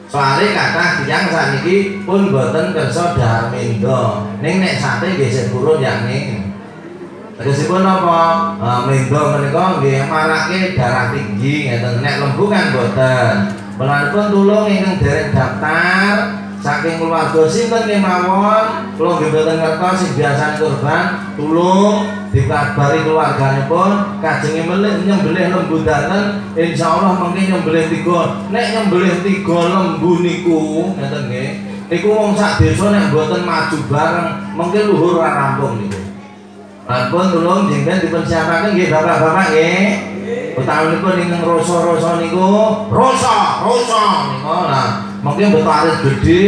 soalnya 0.08 0.56
kata 0.56 0.84
tiang 1.04 1.24
saat 1.28 1.50
ini 1.60 2.02
pun 2.02 2.32
boten 2.32 2.72
kerso 2.72 3.14
dahar 3.14 3.52
mendo. 3.52 4.24
Ning 4.40 4.64
nek 4.64 4.80
sate 4.80 5.14
nggih 5.14 5.28
sing 5.28 5.46
burun 5.52 5.84
ya 5.84 6.08
ning 6.08 6.48
Tegesipun 7.38 7.86
apa? 7.86 8.50
E, 8.58 8.68
mendo 8.90 9.22
menika 9.30 9.78
nggih 9.78 10.10
marake 10.10 10.74
darah 10.74 11.14
tinggi 11.14 11.70
ngeten. 11.70 12.02
Nek 12.02 12.18
lembu 12.18 12.50
kan 12.50 12.74
boten. 12.74 13.34
Melanipun 13.78 14.26
tulung 14.34 14.66
ingkang 14.66 14.98
derek 14.98 15.30
daftar 15.30 16.34
saking 16.58 16.98
keluarga 16.98 17.46
sinten 17.46 17.86
kemawon? 17.86 18.90
Kula 18.98 19.10
nggih 19.22 19.30
mboten 19.30 19.56
ngertos 19.62 19.94
sing 20.02 20.10
biasa 20.18 20.58
kurban 20.58 21.04
tulung 21.38 22.17
dikabari 22.38 23.02
keluarganipun 23.02 24.22
kajenge 24.22 24.62
melih 24.62 24.94
nyembelih 25.02 25.50
lembu 25.50 25.82
daten 25.82 26.38
insyaallah 26.54 27.18
mungkin 27.18 27.50
nyembelih 27.50 27.90
tiga. 27.90 28.46
Nek 28.54 28.66
nyembelih 28.70 29.14
tiga 29.26 29.58
lembu 29.66 30.22
niku 30.22 30.94
ngeten 30.94 31.26
niku 31.90 32.08
wong 32.14 32.38
sak 32.38 32.62
desa 32.62 32.94
nek 32.94 33.10
mboten 33.10 33.42
maju 33.42 33.78
bareng 33.90 34.28
mungkin 34.54 34.82
luhur 34.86 35.18
ora 35.18 35.30
rampung 35.34 35.82
niku. 35.82 35.98
Ampun 36.88 37.26
tulung 37.34 37.68
jengben 37.68 38.00
dipersiapaken 38.00 38.72
nggih 38.72 38.88
bapak-bapak 38.88 39.46
nggih. 39.52 39.86
Utaminipun 40.58 41.20
ingkang 41.20 41.42
rasa-rasa 41.46 42.18
niku 42.22 42.48
rasa, 42.86 43.66
rasa 43.66 44.02
niku. 44.30 44.56
Nah 44.70 44.88
mungkin 45.26 45.58
betaris 45.58 45.98
gede 46.06 46.46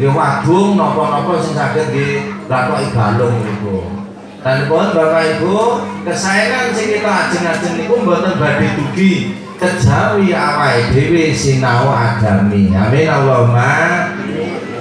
nggih 0.00 0.10
wadung 0.16 0.80
napa-napa 0.80 1.44
sing 1.44 1.52
saged 1.52 1.92
nggih 1.92 2.24
lakoki 2.48 2.86
galung 2.96 3.36
niku. 3.44 4.05
Dan 4.46 4.70
pun 4.70 4.94
Bapak 4.94 5.42
Ibu, 5.42 5.82
kesayangan 6.06 6.70
sing 6.70 6.94
kita 6.94 7.10
ajeng-ajeng 7.10 7.82
niku 7.82 7.98
mboten 7.98 8.38
badhe 8.38 8.78
dugi 8.78 9.34
kejawi 9.58 10.30
awake 10.30 10.94
dhewe 10.94 11.34
sinau 11.34 11.90
agami. 11.90 12.70
Amin 12.70 13.10
Allahumma. 13.10 14.06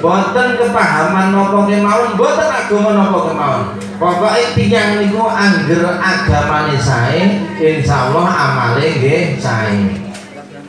Boten 0.06 0.62
kepahaman 0.62 1.34
napa 1.34 1.66
kemawon, 1.66 2.14
boten 2.14 2.46
agama 2.46 2.94
napa 2.94 3.20
kemawon. 3.26 3.66
Pokoke 3.98 4.54
tiyang 4.54 5.02
niku 5.02 5.26
angger 5.26 5.82
agamane 5.98 6.78
sae, 6.78 7.42
insyaallah 7.58 8.28
amale 8.30 8.86
nggih 9.02 9.42
sae. 9.42 9.98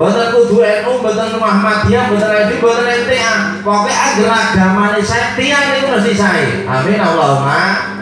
Boten 0.00 0.32
kudu 0.32 0.64
NU, 0.64 1.04
boten 1.04 1.36
Muhammadiyah, 1.36 2.08
boten 2.08 2.32
NU, 2.48 2.56
boten 2.64 2.88
NTA. 3.04 3.60
Pokoke 3.60 3.92
angger 3.92 4.30
agamane 4.32 5.04
sae, 5.04 5.36
tiyang 5.36 5.84
niku 5.84 6.00
mesti 6.00 6.16
sae. 6.16 6.64
Amin 6.64 6.96
Allahumma. 6.96 7.92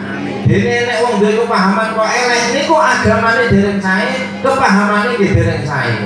Dene 0.45 0.85
nek 0.85 1.01
wong 1.01 1.17
duwe 1.17 1.41
kepahaman 1.41 1.97
kok 1.97 2.05
elek 2.05 2.43
niku 2.53 2.77
agamane 2.77 3.49
dereng 3.49 3.81
sae, 3.81 4.29
kepahamane 4.45 5.17
nggih 5.17 5.33
dereng 5.33 5.65
sae. 5.65 6.05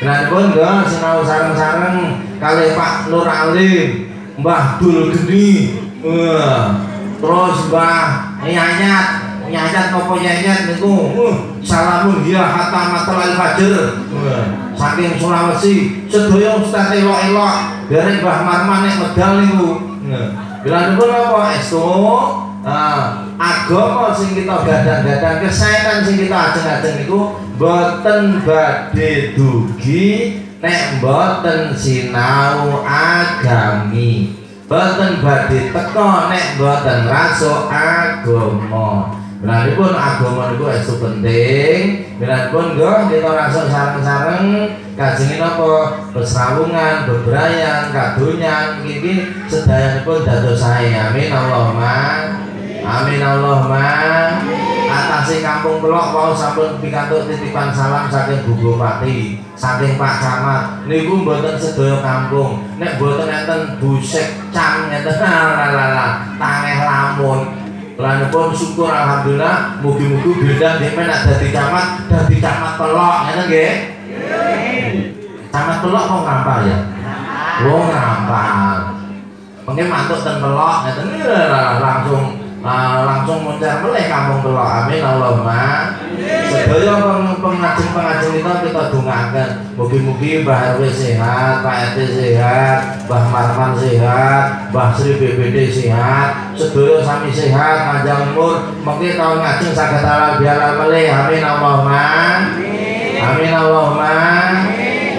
Lan 0.00 0.32
pun 0.32 0.56
nggo 0.56 0.88
sinau 0.88 1.20
sareng-sareng 1.20 2.16
kalih 2.40 2.72
Pak 2.72 3.12
Nur 3.12 3.28
Alim, 3.28 4.08
Mbah 4.40 4.80
Dul 4.80 5.12
Geni. 5.12 5.76
Wah. 6.00 6.80
Terus 7.20 7.58
Mbah 7.68 8.04
Nyanyat, 8.40 9.06
Nyanyat 9.52 9.86
nopo 9.92 10.16
Nyanyat 10.16 10.64
niku. 10.64 11.12
Uh, 11.12 11.36
salamun 11.60 12.24
hiya 12.24 12.40
hatta 12.40 12.88
matal 12.88 13.36
fajr. 13.36 14.00
Wah. 14.16 14.44
Saking 14.80 15.20
Sulawesi, 15.20 15.74
sedaya 16.08 16.56
ustaz 16.56 16.88
elok-elok, 16.88 17.54
dereng 17.92 18.24
Mbah 18.24 18.38
Marman 18.48 18.80
nek 18.88 18.96
medal 18.96 19.32
niku. 19.44 19.70
Nah, 20.08 21.52
estu? 21.52 21.84
Nah, 22.64 23.28
agama 23.36 24.16
sing 24.16 24.32
kita 24.32 24.64
gadang-gadang 24.64 25.44
kesayangan 25.44 26.00
sing 26.00 26.16
kita 26.16 26.32
ajeng-ajeng 26.32 27.04
niku 27.04 27.36
boten 27.60 28.40
badhe 28.40 29.36
dugi 29.36 30.40
nek 30.64 30.96
boten 31.04 31.76
sinau 31.76 32.80
agami 32.88 34.32
boten 34.64 35.20
badhe 35.20 35.76
teka 35.76 36.32
nek 36.32 36.56
boten 36.56 37.04
rasuk 37.04 37.68
agama 37.68 39.12
Berarti 39.44 39.76
pun 39.76 39.92
agama 39.92 40.56
niku 40.56 40.72
estu 40.72 40.96
penting. 40.96 42.00
Berarti 42.16 42.48
pun 42.48 42.80
go 42.80 43.12
kita 43.12 43.28
rasuk 43.28 43.68
sareng-sareng 43.68 44.72
kajengin 44.96 45.44
apa 45.44 45.72
pesrawungan, 46.16 47.04
bebrayan, 47.04 47.92
kadunyan, 47.92 48.80
iki 48.88 49.44
sedayanipun 49.52 50.24
dados 50.24 50.64
sae. 50.64 50.96
Amin 50.96 51.28
Allahumma. 51.28 52.33
Amin 52.84 53.20
Allahumma. 53.24 53.80
Atase 54.84 55.40
kampung 55.40 55.80
Pelok 55.80 56.12
mau 56.12 56.30
sampun 56.36 56.78
pikantuk 56.78 57.26
titipan 57.26 57.72
salam 57.72 58.12
saking 58.12 58.44
Bu 58.44 58.52
Bupati, 58.60 59.40
saking 59.56 59.96
Pak 59.96 60.20
Camat. 60.20 60.62
Niku 60.84 61.24
mboten 61.24 61.56
sedaya 61.56 62.04
kampung. 62.04 62.62
Nek 62.76 63.00
mboten 63.00 63.26
enten 63.26 63.80
busek 63.80 64.36
cang 64.52 64.92
ngeten 64.92 65.16
lalala 65.18 66.36
tangeh 66.36 66.78
lamun. 66.84 67.40
Lan 67.96 68.28
pun 68.28 68.52
syukur 68.52 68.92
alhamdulillah 68.92 69.80
mugi-mugi 69.80 70.34
beda 70.34 70.82
dhewe 70.82 71.02
nek 71.08 71.20
dadi 71.24 71.48
camat, 71.50 71.86
dadi 72.06 72.36
camat 72.38 72.72
Pelok 72.76 73.16
ngeten 73.24 73.44
nggih. 73.48 73.74
Camat 75.48 75.76
Pelok 75.80 76.04
kok 76.04 76.22
ngampal 76.28 76.58
ya? 76.68 76.78
Oh 77.64 77.82
ngampal. 77.88 78.78
Mungkin 79.64 79.86
mantuk 79.88 80.20
ten 80.20 80.36
Pelok 80.38 80.76
ngeten 80.84 81.06
langsung 81.80 82.43
Nah, 82.64 83.04
langsung 83.04 83.44
mencar 83.44 83.84
meleh 83.84 84.08
kampung 84.08 84.40
telok 84.40 84.64
amin 84.64 85.04
Allahumma. 85.04 86.00
Sedaya 86.48 86.96
pengajeng-pengajeng 87.36 88.40
kita 88.40 88.52
kita 88.64 88.82
dungakan 88.88 89.48
mugi-mugi 89.76 90.40
Mbah 90.40 90.80
RW 90.80 90.88
sehat 90.88 91.60
Pak 91.60 91.92
RT 91.92 91.96
sehat 92.08 93.04
Mbah 93.04 93.24
Marman 93.28 93.76
sehat 93.76 94.72
Mbah 94.72 94.96
Sri 94.96 95.20
BBD 95.20 95.68
sehat. 95.68 96.56
Sedaya 96.56 97.04
sami 97.04 97.28
sehat 97.28 97.76
panjang 97.84 98.32
umur. 98.32 98.72
Mungkin 98.80 99.12
tahun 99.12 99.44
saged 99.60 100.00
halal 100.00 100.40
biar 100.40 100.80
meleh. 100.80 101.12
Amin 101.12 101.44
Allahumma. 101.44 102.08
Amin. 103.24 103.52
Allahumma 103.52 104.16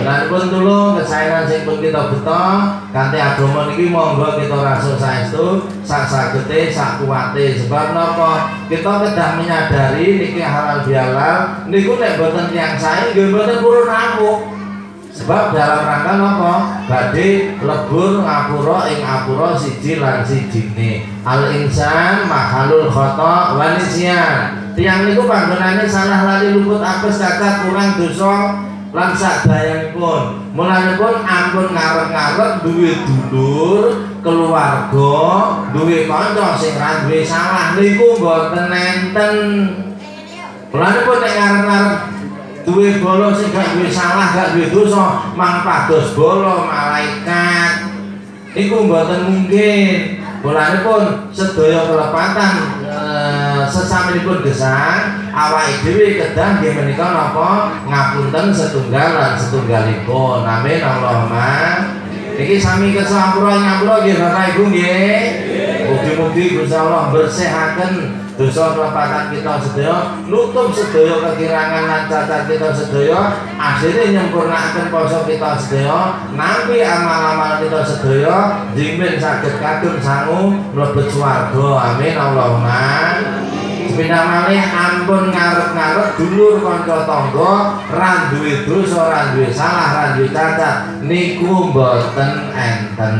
Lan 0.06 0.30
pun 0.30 0.54
dulu 0.54 1.02
kesayangan 1.02 1.50
sing 1.50 1.66
pun 1.66 1.82
kita 1.82 2.14
beto 2.14 2.46
kanthi 2.94 3.18
agama 3.18 3.66
niki 3.66 3.90
monggo 3.90 4.38
kita 4.38 4.54
rasa 4.54 4.94
saestu 5.02 5.66
sak 5.82 6.06
sagete 6.06 6.70
sak 6.70 7.02
kuwate 7.02 7.58
sebab 7.58 7.98
napa? 7.98 8.54
Kita 8.70 9.02
kedah 9.02 9.42
menyadari 9.42 10.22
niki 10.22 10.46
halal 10.46 10.86
bihalal 10.86 11.66
niku 11.74 11.98
nek 11.98 12.22
boten 12.22 12.54
tiyang 12.54 12.78
sae 12.78 13.18
nggih 13.18 13.34
boten 13.34 13.58
purun 13.66 13.90
amuk 13.90 14.40
sebab 15.10 15.58
dalam 15.58 15.82
rangka 15.82 16.14
napa? 16.22 16.54
Badhe 16.86 17.58
lebur 17.66 18.22
ngapura 18.22 18.86
ing 18.94 19.02
apura 19.02 19.58
siji 19.58 19.98
lan 19.98 20.22
sijine. 20.22 21.02
Al 21.26 21.50
insan 21.50 22.30
makhlul 22.30 22.94
khata 22.94 23.58
wa 23.58 23.74
nisyan. 23.74 24.70
Tiyang 24.78 25.10
niku 25.10 25.26
panggonane 25.26 25.90
salah 25.90 26.22
lali 26.30 26.54
luput 26.54 26.84
apes 26.84 27.18
cacat 27.18 27.66
kurang 27.66 27.96
dosa 27.98 28.65
lan 28.96 29.12
sadayanipun. 29.12 30.56
Mulanipun 30.56 31.16
ampun 31.28 31.68
ngarep-ngarep 31.76 32.64
duwe 32.64 33.04
dulur 33.04 34.08
keluarga 34.24 35.20
duwe 35.76 36.08
kanca 36.08 36.56
sing 36.56 36.80
ra 36.80 37.04
duwe 37.04 37.20
salah. 37.28 37.76
Niku 37.76 38.16
mboten 38.16 38.72
enten. 38.72 39.36
Mulanipun 40.72 41.18
nek 41.20 41.34
ngarep-ngarep 41.36 41.96
duwe 42.64 42.88
bolo 43.04 43.36
sing 43.36 43.52
gak 43.52 43.76
duwe 43.76 43.92
salah 43.92 44.32
gak 44.32 44.56
duwe 44.56 44.72
dosa 44.72 45.36
mangpados 45.36 46.16
bolo 46.16 46.64
malaikat. 46.64 47.92
Iku 48.56 48.88
mboten 48.88 49.22
mungkin. 49.28 50.24
Mulanipun 50.40 51.34
sedaya 51.36 51.90
kelepatan 51.90 52.85
sesaminipun 53.70 54.46
gesang 54.46 55.20
awake 55.34 55.84
dhewe 55.84 56.18
kedah 56.18 56.60
nggih 56.60 56.72
menika 56.74 57.06
napa? 57.06 57.76
Ngapunten 57.86 58.56
setunggal 58.56 59.10
lan 59.16 59.34
setunggalipun. 59.38 60.42
Amin 60.46 60.82
Allahumma. 60.82 61.54
Iki 62.36 62.60
sami 62.60 62.92
kesampura 62.92 63.56
ngapura 63.56 64.04
nggih 64.04 64.16
Bapak 64.20 64.44
Ibu 64.56 64.64
nggih? 64.68 65.20
Mugi 65.86 66.12
Mugi-mugi 66.18 66.46
Gusti 66.60 66.76
Allah 66.76 67.14
bersihaken 67.14 68.26
dosa 68.36 68.76
kelepatan 68.76 69.32
kita 69.32 69.54
sedaya, 69.64 69.96
nutup 70.28 70.68
sedaya 70.76 71.24
kekirangan 71.24 71.84
lan 71.88 72.04
cacat 72.12 72.44
kita 72.52 72.70
sedaya, 72.76 73.20
akhirnya 73.56 74.06
nyempurnakaken 74.12 74.92
poso 74.92 75.24
kita 75.24 75.56
sedaya, 75.56 76.28
nampi 76.36 76.84
amal-amal 76.84 77.64
kita 77.64 77.82
sedaya, 77.88 78.68
jimin 78.76 79.16
saged 79.16 79.56
kadung 79.64 80.00
sangu 80.04 80.52
mlebet 80.76 81.08
swarga. 81.08 81.96
Amin 81.96 82.16
Allahumma. 82.20 82.84
Sepindah 83.96 84.28
malih 84.28 84.60
ampun 84.60 85.32
ngarep-ngarep 85.32 86.20
dulur 86.20 86.60
kanca 86.60 87.08
tangga 87.08 87.80
ra 87.88 88.28
duwe 88.28 88.68
dosa, 88.68 89.08
ra 89.08 89.32
duwe 89.32 89.48
salah, 89.48 89.88
ra 89.96 90.04
duwe 90.20 90.36
cacat 90.36 91.00
niku 91.00 91.72
mboten 91.72 92.52
enten. 92.52 93.16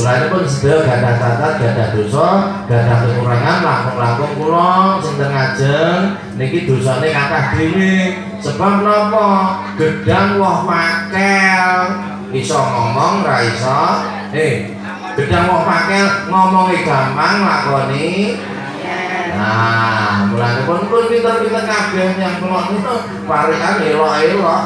Kulane 0.00 0.32
pun 0.32 0.48
sedaya 0.48 0.88
gadah 0.88 1.14
cacat, 1.20 1.52
gadah 1.60 1.88
dosa, 1.92 2.28
gadah 2.72 3.04
kekurangan 3.04 3.58
langkung-langkung 3.60 4.32
kula 4.40 4.96
sing 5.04 5.20
teng 5.20 5.28
ajeng 5.28 6.00
niki 6.40 6.64
dosane 6.64 7.12
kathah 7.12 7.52
dhewe. 7.52 8.16
Sebab 8.40 8.74
napa? 8.88 9.28
Gedang 9.76 10.40
woh 10.40 10.64
pakel 10.64 12.00
iso 12.32 12.56
ngomong 12.64 13.28
ra 13.28 13.44
iso. 13.44 14.08
Eh, 14.32 14.72
gedang 15.20 15.52
woh 15.52 15.68
pakel 15.68 16.32
ngomongi 16.32 16.80
gampang 16.80 17.44
lakoni 17.44 18.40
Nah, 19.32 20.28
mulane 20.28 20.60
pun 20.68 20.80
pun 20.92 21.08
pinter-pinter 21.08 21.64
kabeh 21.64 22.20
yang 22.20 22.36
kula 22.36 22.60
niku 22.68 22.94
parikan 23.24 23.80
elok-elok. 23.80 24.62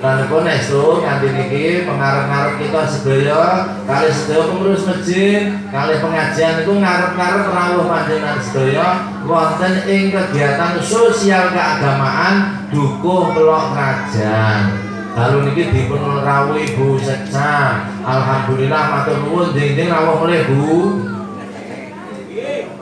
Lan 0.00 0.32
pun 0.32 0.48
estu 0.48 1.04
nganti 1.04 1.28
niki 1.28 1.84
pengarep-ngarep 1.84 2.56
kita 2.56 2.88
sedaya 2.88 3.68
kali 3.84 4.08
sedaya 4.08 4.48
pengurus 4.48 4.88
masjid, 4.88 5.52
kali 5.68 6.00
pengajian 6.00 6.64
niku 6.64 6.72
ngarep-ngarep 6.80 7.44
rawuh 7.52 7.84
panjenengan 7.84 8.40
sedaya 8.40 8.88
wonten 9.28 9.84
ing 9.84 10.08
kegiatan 10.08 10.80
sosial 10.80 11.52
keagamaan 11.52 12.64
dukuh 12.72 13.36
kelok 13.36 13.76
kerajaan. 13.76 14.88
Lalu 15.10 15.52
niki 15.52 15.62
dipun 15.68 16.00
rawuhi 16.00 16.72
Bu 16.72 16.96
Seksa. 16.96 17.84
Alhamdulillah 18.00 18.82
matur 18.88 19.20
nuwun 19.20 19.52
dinding 19.52 19.92
rawuh 19.92 20.16
mulih 20.16 20.48
Bu. 20.48 20.70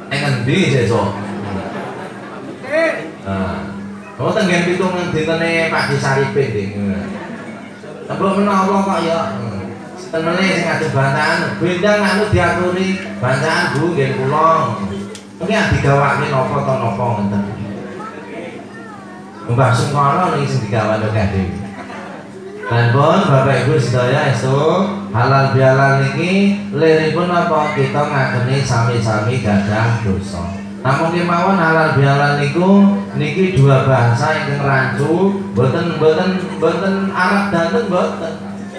Ning 0.09 0.21
endi 0.25 0.73
sesuk? 0.73 1.09
Nah, 3.29 3.61
kalau 4.17 4.33
tenggen 4.33 4.65
pitung 4.65 4.97
nang 4.97 5.13
dintene 5.13 5.69
Pak 5.69 5.93
Disaripin 5.93 6.49
ding. 6.57 6.73
Tembok 8.09 8.41
menawa 8.41 8.89
kok 8.89 9.05
ya. 9.05 9.21
Tenene 10.09 10.41
sing 10.41 10.65
adu 10.65 10.89
bantahan, 10.97 11.61
bendang 11.61 12.01
anu 12.01 12.33
diaturi 12.33 12.97
bantahan 13.21 13.77
Bu 13.77 13.93
nggih 13.93 14.17
kula. 14.17 14.81
Mungkin 15.37 15.71
digawake 15.77 16.33
napa 16.33 16.57
to 16.65 16.75
napa 16.81 17.05
ngoten. 17.05 17.43
Mbah 19.53 19.71
Sungkono 19.77 20.25
niki 20.33 20.49
sing 20.49 20.61
digawake 20.65 21.13
kabeh. 21.13 21.68
Dan 22.69 22.93
pun 22.93 23.25
Bapak 23.25 23.65
Ibu 23.65 23.81
sedaya 23.81 24.29
estu 24.29 24.53
halal 25.09 25.57
bihalal 25.57 26.05
niki 26.05 26.61
liripun 26.69 27.33
apa 27.33 27.73
kita 27.73 27.97
ngakeni 28.13 28.61
sami-sami 28.61 29.41
gadah 29.41 30.05
dosa. 30.05 30.53
Namun 30.85 31.17
kemauan 31.17 31.57
halal 31.57 31.97
bihalal 31.97 32.37
niku 32.37 32.93
niki 33.17 33.57
dua 33.57 33.89
bahasa 33.89 34.45
yang 34.45 34.61
rancu, 34.61 35.41
boten 35.57 35.97
boten 35.97 36.45
boten 36.61 37.09
Arab 37.09 37.49
danten 37.49 37.89
boten. 37.89 38.35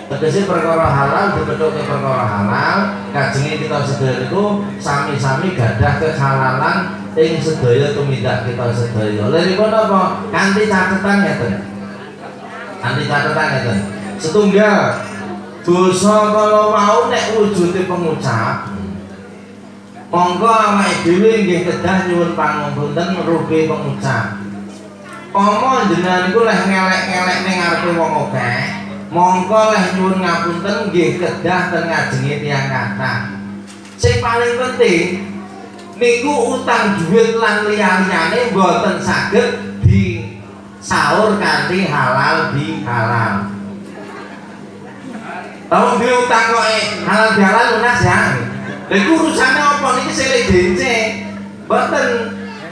Tegese 0.06 0.46
perkara 0.46 0.86
halal 0.86 1.26
dipethuk 1.42 1.82
perkara 1.82 2.30
halal, 2.30 2.78
kajengi 3.10 3.58
kita 3.58 3.90
sedaya 3.90 4.22
niku 4.22 4.70
sami-sami 4.78 5.58
gadah 5.58 5.98
kehalalan 5.98 6.78
ing 7.18 7.42
sedaya 7.42 7.98
tumindak 7.98 8.46
kita 8.46 8.70
sedaya. 8.70 9.34
Liripun 9.34 9.74
apa? 9.74 10.30
Kanthi 10.30 10.70
catetan 10.70 11.26
ngeten. 11.26 11.79
Nanti 12.80 13.04
catatan 13.08 13.50
itu 13.60 13.74
setunggal. 14.20 14.82
Dosa 15.60 16.34
kalau 16.34 16.74
mau 16.74 17.14
nek 17.14 17.38
wujudnya 17.38 17.86
pengucap. 17.86 18.74
Monggo 20.10 20.50
awake 20.50 21.06
dhewe 21.06 21.46
nggih 21.46 21.62
kedah 21.70 22.10
nyuwun 22.10 22.34
pangapunten 22.34 23.22
rugi 23.22 23.70
pengucap. 23.70 24.42
Pomo 25.30 25.86
jenengan 25.86 26.34
iku 26.34 26.42
leh 26.42 26.60
ngelek-ngelek 26.66 27.40
ning 27.46 27.56
ngarepe 27.62 27.92
wong 27.94 28.14
akeh 28.34 28.80
monggo 29.10 29.74
leh 29.74 29.84
nyuwun 29.98 30.22
ngapunten 30.22 30.78
nggih 30.90 31.18
kedah 31.18 31.62
ten 31.74 31.84
ngajengi 31.90 32.34
tiyang 32.46 32.66
kathah 32.70 33.20
sing 33.98 34.22
paling 34.22 34.54
penting 34.58 35.06
niku 35.98 36.34
utang 36.56 36.96
duit 37.02 37.36
lan 37.42 37.66
liya-liyane 37.66 38.54
mboten 38.54 38.98
saged 39.02 39.69
sahur 40.90 41.38
kanthi 41.38 41.86
halal 41.86 42.50
di 42.58 42.82
halal. 42.82 43.46
Tahu 45.70 46.02
dia 46.02 46.14
utang 46.18 46.46
kok 46.50 46.66
eh, 46.66 46.86
halal 47.06 47.30
di 47.38 47.42
halal 47.46 47.66
lunas 47.78 48.02
ya. 48.02 48.20
Lha 48.90 48.96
iku 48.98 49.12
urusane 49.22 49.62
apa 49.62 49.88
niki 50.02 50.12
sele 50.18 50.40
dence. 50.50 50.98
Mboten 51.70 52.08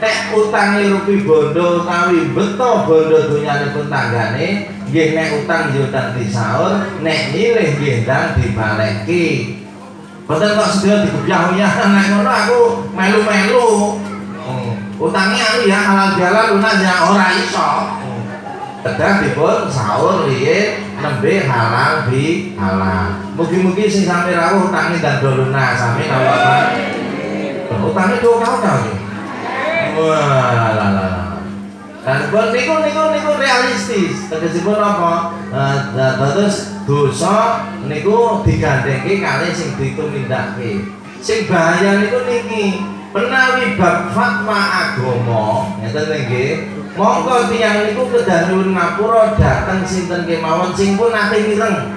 nek 0.02 0.34
utange 0.34 0.82
rupi 0.90 1.22
bondo 1.22 1.86
utawi 1.86 2.34
beto 2.34 2.70
bondo 2.90 3.18
donyanipun 3.30 3.86
tanggane 3.86 4.74
nggih 4.90 5.14
nek 5.14 5.46
utang 5.46 5.70
yo 5.70 5.86
di 5.86 6.24
sahur, 6.26 6.74
nek 6.98 7.30
nyilih 7.30 7.78
nggih 7.78 8.02
ndang 8.02 8.34
dibaleki. 8.34 9.54
Mboten 10.26 10.58
kok 10.58 10.70
sedaya 10.74 11.06
digubyah-uyah 11.06 11.72
nek 11.94 12.06
ngono 12.10 12.30
aku 12.34 12.60
melu-melu. 12.98 13.70
Utangnya 14.98 15.44
anu 15.54 15.62
ya 15.70 15.78
halal 15.78 16.08
di 16.18 16.20
halal 16.26 16.46
lunas 16.58 16.82
ya 16.82 16.94
ora 17.06 17.26
iso. 17.38 17.70
Kedah 18.78 19.26
dipun 19.26 19.66
sahur 19.66 20.30
riyin 20.30 20.86
nembe 21.02 21.42
halal 21.50 22.06
bi 22.06 22.54
halal. 22.54 23.10
Mugi-mugi 23.34 23.90
sing 23.90 24.06
sampe 24.06 24.38
rawuh 24.38 24.70
utange 24.70 25.02
dan 25.02 25.18
doluna 25.18 25.74
sami 25.74 26.06
Allah. 26.06 26.78
Utange 27.74 28.22
do 28.22 28.38
kau 28.38 28.56
kau. 28.62 28.82
Wah, 29.98 30.70
la 30.78 30.86
la 30.94 31.06
la. 31.10 31.26
Dan 32.06 32.30
pun 32.30 32.54
niku 32.54 32.78
niku 32.86 33.02
niku 33.10 33.30
realistis. 33.34 34.30
Tegesipun 34.30 34.78
apa? 34.78 35.34
Terus 35.98 36.78
dosa 36.86 37.66
niku 37.82 38.46
digandengke 38.46 39.18
kali 39.18 39.48
sing 39.50 39.74
ditumindake. 39.74 40.86
Sing 41.18 41.50
bahaya 41.50 41.98
niku 41.98 42.22
niki 42.30 42.78
menawi 43.08 43.76
bab 43.80 44.12
fatwa 44.12 44.60
agama 44.60 45.44
ngeten 45.80 46.12
nggih 46.28 46.50
monggo 46.92 47.48
tiyang 47.48 47.88
niku 47.88 48.04
kedah 48.12 48.52
nyuwun 48.52 48.76
ngapura 48.76 49.32
dateng 49.38 49.80
sinten 49.88 50.28
kemawon 50.28 50.76
sing 50.76 50.98
pun 50.98 51.14
nate 51.14 51.48
mireng. 51.48 51.94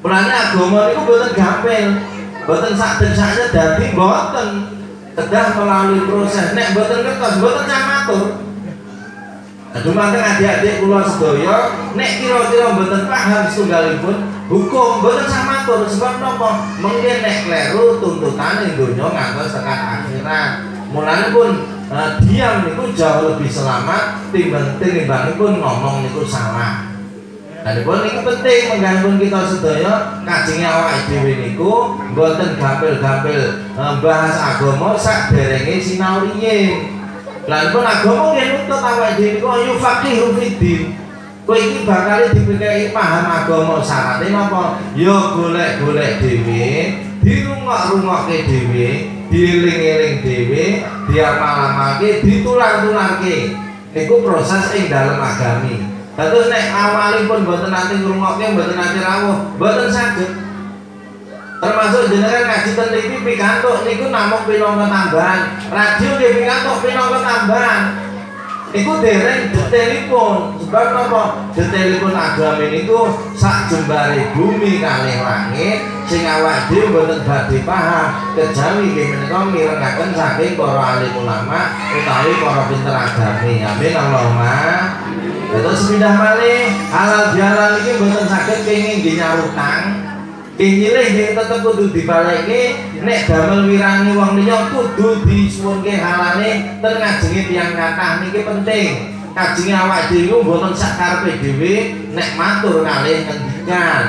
Mulane 0.00 0.32
agama 0.32 0.88
niku 0.88 1.02
boten 1.04 1.30
gampil 1.36 1.86
boten 2.48 2.72
sak 2.72 3.04
dadi 3.52 3.86
boten 3.92 4.48
kedah 5.12 5.46
melalui 5.60 6.08
proses 6.08 6.56
nek 6.56 6.72
boten 6.72 7.04
ngertos 7.04 7.34
boten 7.44 7.66
samatur 7.68 8.49
Aduh 9.70 9.94
manteng 9.94 10.18
adik-adik 10.18 10.82
kula 10.82 11.06
sedaya 11.06 11.78
nek 11.94 12.10
kira-kira 12.18 12.74
mboten 12.74 13.06
paham 13.06 13.46
setunggalipun 13.46 14.16
hukum 14.50 14.98
mboten 14.98 15.30
samatur 15.30 15.86
sebab 15.86 16.18
napa 16.18 16.66
mungkin 16.82 17.22
nek 17.22 17.46
kleru 17.46 18.02
tuntutane 18.02 18.74
donya 18.74 19.06
ngantos 19.06 19.54
tekan 19.54 19.80
akhirat. 20.02 20.50
Mulane 20.90 21.30
pun 21.30 21.50
uh, 21.86 22.18
diam 22.18 22.66
niku 22.66 22.90
jauh 22.98 23.30
lebih 23.30 23.46
selamat 23.46 24.26
timbang 24.34 24.74
tinimbangipun 24.82 25.62
ngomong 25.62 26.02
niku 26.02 26.26
salah. 26.26 26.90
Adapun 27.62 28.02
niku 28.02 28.26
penting 28.26 28.74
mengganggu 28.74 29.22
kita 29.22 29.40
sedaya 29.54 29.92
kajengi 30.26 30.66
awake 30.66 31.06
dhewe 31.06 31.32
niku 31.46 31.94
mboten 32.10 32.58
gampil-gampil 32.58 33.70
uh, 33.78 34.02
bahas 34.02 34.34
agama 34.34 34.98
sak 34.98 35.30
derenge 35.30 35.78
sinau 35.78 36.26
riyin. 36.26 36.99
Lan 37.50 37.74
pun 37.74 37.82
agama 37.82 38.30
nggih 38.30 38.46
nuntut 38.54 38.78
awake 38.78 39.18
dhewe 39.18 39.30
niku 39.34 39.48
ayu 39.50 39.74
faqih 39.82 40.22
fiddin. 40.38 40.94
Kowe 41.42 41.58
iki 41.58 41.82
bakal 41.82 42.30
dipikir 42.30 42.94
paham 42.94 43.26
agama 43.26 43.82
syaratnya 43.82 44.30
napa? 44.30 44.78
Ya 44.94 45.34
golek-golek 45.34 46.22
dhewe, 46.22 46.94
dirungok-rungokke 47.26 48.46
dhewe, 48.46 48.88
dieling-eling 49.34 50.22
dhewe, 50.22 50.64
diamal-amalke, 51.10 52.22
ditular-tularke. 52.22 53.58
Niku 53.98 54.14
proses 54.22 54.70
ing 54.78 54.86
dalem 54.86 55.18
agami. 55.18 55.90
Terus 56.14 56.46
nek 56.54 56.70
awalipun 56.70 57.42
mboten 57.42 57.74
nanti 57.74 57.98
ngrungokke, 57.98 58.54
mboten 58.54 58.78
nanti 58.78 58.98
rawuh, 59.02 59.58
mboten 59.58 59.90
saged. 59.90 60.30
Termasuk 61.60 62.08
jenengan 62.08 62.48
ngaji 62.48 62.70
ten 62.72 62.88
TV 62.88 63.12
pikantuk 63.20 63.84
niku 63.84 64.08
namung 64.08 64.48
pinangka 64.48 64.88
tambahan. 64.88 65.40
Radio 65.68 66.10
nggih 66.16 66.32
pikantuk 66.40 66.76
pinangka 66.80 67.18
tambahan. 67.20 67.82
Iku 68.70 69.02
dereng 69.02 69.50
detailipun. 69.50 70.56
Sebab 70.64 70.88
apa 70.94 71.22
detailipun 71.52 72.14
agama 72.16 72.64
niku 72.64 73.12
sak 73.36 73.68
jembare 73.68 74.32
bumi 74.32 74.80
kalih 74.80 75.18
langit 75.20 75.78
sing 76.06 76.22
awak 76.26 76.70
dhewe 76.70 76.90
mboten 76.90 77.22
badhe 77.26 77.58
paham 77.66 78.08
kejawi 78.34 78.94
nggih 78.94 79.06
menika 79.14 79.46
mirengaken 79.46 80.10
saking 80.14 80.54
para 80.54 80.82
alim 80.96 81.12
ulama 81.18 81.60
utawi 81.92 82.32
para 82.40 82.62
pinter 82.72 82.94
agami. 82.94 83.54
Amin 83.66 83.94
Allahumma. 83.94 84.58
Terus 85.50 85.80
pindah 85.90 86.14
malih 86.14 86.70
halal 86.94 87.34
bihalal 87.34 87.74
iki 87.82 87.90
mboten 87.98 88.26
saged 88.30 88.58
kenging 88.64 89.02
nggih 89.02 89.18
nyarutang 90.60 90.76
Nyilih 90.76 91.06
nggih 91.16 91.28
tetep 91.32 91.58
kudu 91.64 91.84
dibalekke 91.88 92.62
nek 93.00 93.24
damel 93.24 93.64
wirangi 93.64 94.12
wong 94.12 94.36
liya 94.36 94.68
kudu 94.68 95.24
disuwunke 95.24 95.96
halale 95.96 96.76
ten 96.84 96.94
ngajengi 97.00 97.40
tiyang 97.48 97.72
kathah 97.72 98.20
niki 98.20 98.44
penting. 98.44 98.88
Kajengi 99.32 99.72
awak 99.72 100.12
dhewe 100.12 100.42
mboten 100.42 100.76
sak 100.76 101.00
karepe 101.00 101.40
dhewe 101.40 101.74
nek 102.12 102.36
matur 102.36 102.84
kalih 102.84 103.24
ngendikan. 103.24 104.04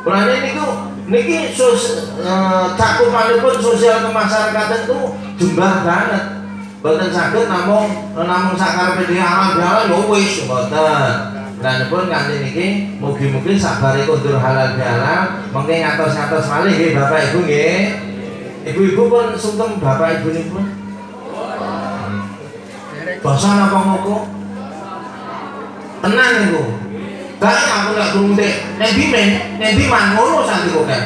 Mulane 0.00 0.34
niku 0.40 0.66
niki 1.10 1.52
sos 1.52 2.16
uh, 2.24 2.72
cakupanipun 2.80 3.60
sosial 3.60 4.00
kemasyarakatan 4.00 4.88
itu 4.88 4.98
jumlah 5.36 5.84
banget. 5.84 6.24
Mboten 6.80 7.12
saged 7.12 7.44
namung 7.44 7.92
namung 8.16 8.56
sak 8.56 8.72
karepe 8.72 9.04
dhewe 9.04 9.20
halal 9.20 9.84
ya 9.84 9.98
wis 10.08 10.48
mboten. 10.48 11.39
Dan 11.60 11.92
pun 11.92 12.08
kanthi 12.08 12.40
niki 12.40 12.66
mugi-mugi 12.96 13.60
sabare 13.60 14.08
kundur 14.08 14.40
halal 14.40 14.80
bihalal 14.80 15.44
mengke 15.52 15.84
ngatos-ngatos 15.84 16.48
malih 16.48 16.72
nggih 16.72 16.96
Bapak 16.96 17.20
Ibu 17.28 17.38
nggih. 17.44 17.80
Ibu-ibu 18.72 19.02
pun 19.12 19.26
sungkem 19.36 19.76
Bapak 19.76 20.20
Ibu 20.20 20.28
niku. 20.32 20.60
Basa 23.20 23.48
napa 23.60 23.76
ngoko? 23.76 24.16
Tenan 26.00 26.32
niku. 26.48 26.64
Gak 27.40 27.56
aku 27.56 27.88
gak 27.96 28.08
krungu 28.16 28.32
dek. 28.40 28.52
Nek 28.80 28.90
ndi 28.96 29.04
men, 29.12 29.28
nek 29.60 29.70
ndi 29.76 29.84
man 29.88 30.16
ngono 30.16 30.44
santi 30.48 30.72
kok 30.72 30.84
kan. 30.88 31.02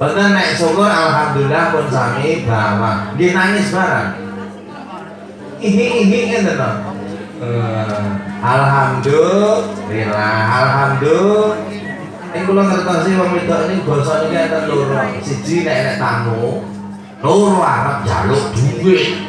Betul 0.00 0.28
nek 0.32 0.56
syukur 0.56 0.88
alhamdulillah 0.88 1.64
pun 1.68 1.84
sami 1.92 2.48
bawa. 2.48 3.12
Nggih 3.12 3.36
nangis 3.36 3.68
barang. 3.76 4.08
Ihi 5.60 5.84
ihi 6.00 6.18
ngene 6.32 6.52
to. 7.42 7.50
Alhamdulillah, 8.42 10.34
alhamdulillah. 10.46 11.50
Ini 12.32 12.48
kula 12.48 12.62
ngertosi 12.64 13.10
wong 13.20 13.30
wedok 13.36 13.60
ini 13.68 13.84
basa 13.84 14.24
niki 14.24 14.36
enten 14.40 14.62
loro. 14.70 14.96
Siji 15.20 15.68
nek 15.68 15.78
nek 15.84 15.96
tamu, 16.00 16.64
loro 17.20 17.60
arep 17.60 18.08
jaluk 18.08 18.56
duit. 18.56 19.20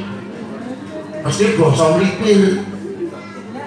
Mesti 1.23 1.45
mlipir. 1.59 2.41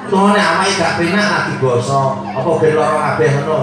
Tuh 0.06 0.30
nek 0.30 0.46
awake 0.56 0.78
gak 0.78 0.94
penak 1.02 1.26
lagi 1.26 1.54
basa, 1.58 2.02
apa 2.32 2.50
ben 2.62 2.72
lara 2.78 2.98
kabeh 3.18 3.30
ngono. 3.42 3.60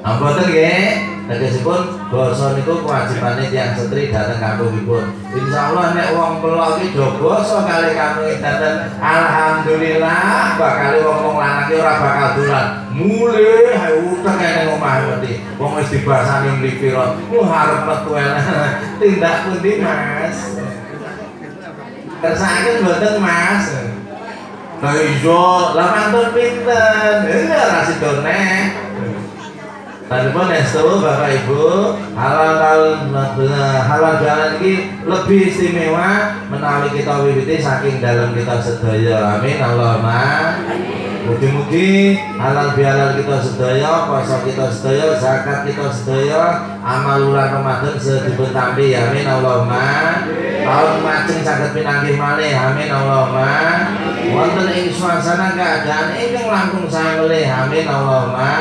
Nah, 0.00 0.12
mboten 0.16 0.46
nggih. 0.48 1.09
Tegesipun 1.30 2.10
basa 2.10 2.58
niku 2.58 2.82
kewajibane 2.82 3.54
tiyang 3.54 3.78
setri 3.78 4.10
dhateng 4.10 4.42
kampungipun. 4.42 5.14
Insyaallah 5.30 5.94
nek 5.94 6.10
wong 6.18 6.42
pelok 6.42 6.82
iki 6.82 6.98
do 6.98 7.06
basa 7.22 7.62
kali 7.70 7.94
kami 7.94 8.42
dateng 8.42 8.98
alhamdulillah 8.98 10.58
bakal 10.58 10.90
wong-wong 11.06 11.38
lanang 11.38 11.70
ora 11.70 11.94
bakal 12.02 12.28
dolan. 12.34 12.66
Mule 12.90 13.78
hae 13.78 13.94
utek 14.10 14.34
kene 14.42 14.74
omah 14.74 15.06
mesti. 15.06 15.32
Wong 15.54 15.78
wis 15.78 15.94
dibasani 15.94 16.50
mlipira. 16.58 17.14
Ku 17.30 17.46
harep 17.46 17.86
metu 17.86 18.10
Tindak 18.98 19.36
pundi 19.46 19.72
Mas? 19.78 20.58
Kersake 22.18 22.82
mboten 22.82 23.14
Mas. 23.22 23.66
Lah 24.82 24.96
iya, 24.98 25.46
lah 25.78 25.88
mantun 25.94 26.26
pinten? 26.34 27.16
Enggak 27.22 27.64
ra 27.70 27.80
sidone. 27.86 28.42
Tanpa 30.10 30.50
nesto 30.50 30.98
Bapak 30.98 31.30
Ibu 31.30 31.94
halal 32.18 32.98
halal 33.86 34.14
jalan 34.18 34.58
ini 34.58 34.98
lebih 35.06 35.54
istimewa 35.54 36.34
menawi 36.50 36.98
kita 36.98 37.22
wiwiti 37.22 37.62
saking 37.62 38.02
dalam 38.02 38.34
kita 38.34 38.58
sedaya. 38.58 39.38
Amin 39.38 39.62
Allahumma. 39.62 40.58
Mugi-mugi 41.30 42.18
halal 42.42 42.74
bihalal 42.74 43.22
kita 43.22 43.38
sedaya, 43.38 44.10
puasa 44.10 44.42
kita 44.42 44.66
sedaya, 44.66 45.14
zakat 45.14 45.70
kita 45.70 45.86
sedaya, 45.94 46.74
amal 46.82 47.30
ulang 47.30 47.62
Ramadan 47.62 47.94
sedipun 47.94 48.50
tampi. 48.50 48.90
Amin 48.98 49.30
Allahumma. 49.30 50.26
Tahun 50.66 51.06
maceng 51.06 51.46
saged 51.46 51.70
pinanggih 51.70 52.18
malih. 52.18 52.50
Amin 52.50 52.90
Allahumma. 52.90 53.54
Wonten 54.26 54.74
ing 54.74 54.90
suasana 54.90 55.54
keadaan 55.54 56.18
ingkang 56.18 56.50
langkung 56.50 56.90
saya 56.90 57.22
melih. 57.22 57.46
Amin 57.46 57.86
Allahumma 57.86 58.58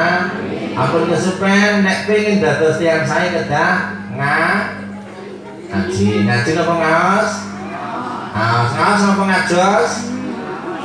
ampun 0.79 1.11
kesupen 1.11 1.83
nek 1.83 2.07
pengen 2.07 2.39
dados 2.39 2.79
tiang 2.79 3.03
saya 3.03 3.35
kedah 3.35 3.75
nga. 4.15 4.39
Ngaji. 5.69 6.25
Ngaji 6.25 6.49
apa 6.55 6.73
ngaos? 6.73 7.31
Ngaos. 8.33 8.71
Ngaos 8.73 9.01
apa 9.03 9.23
ngajos? 9.27 9.91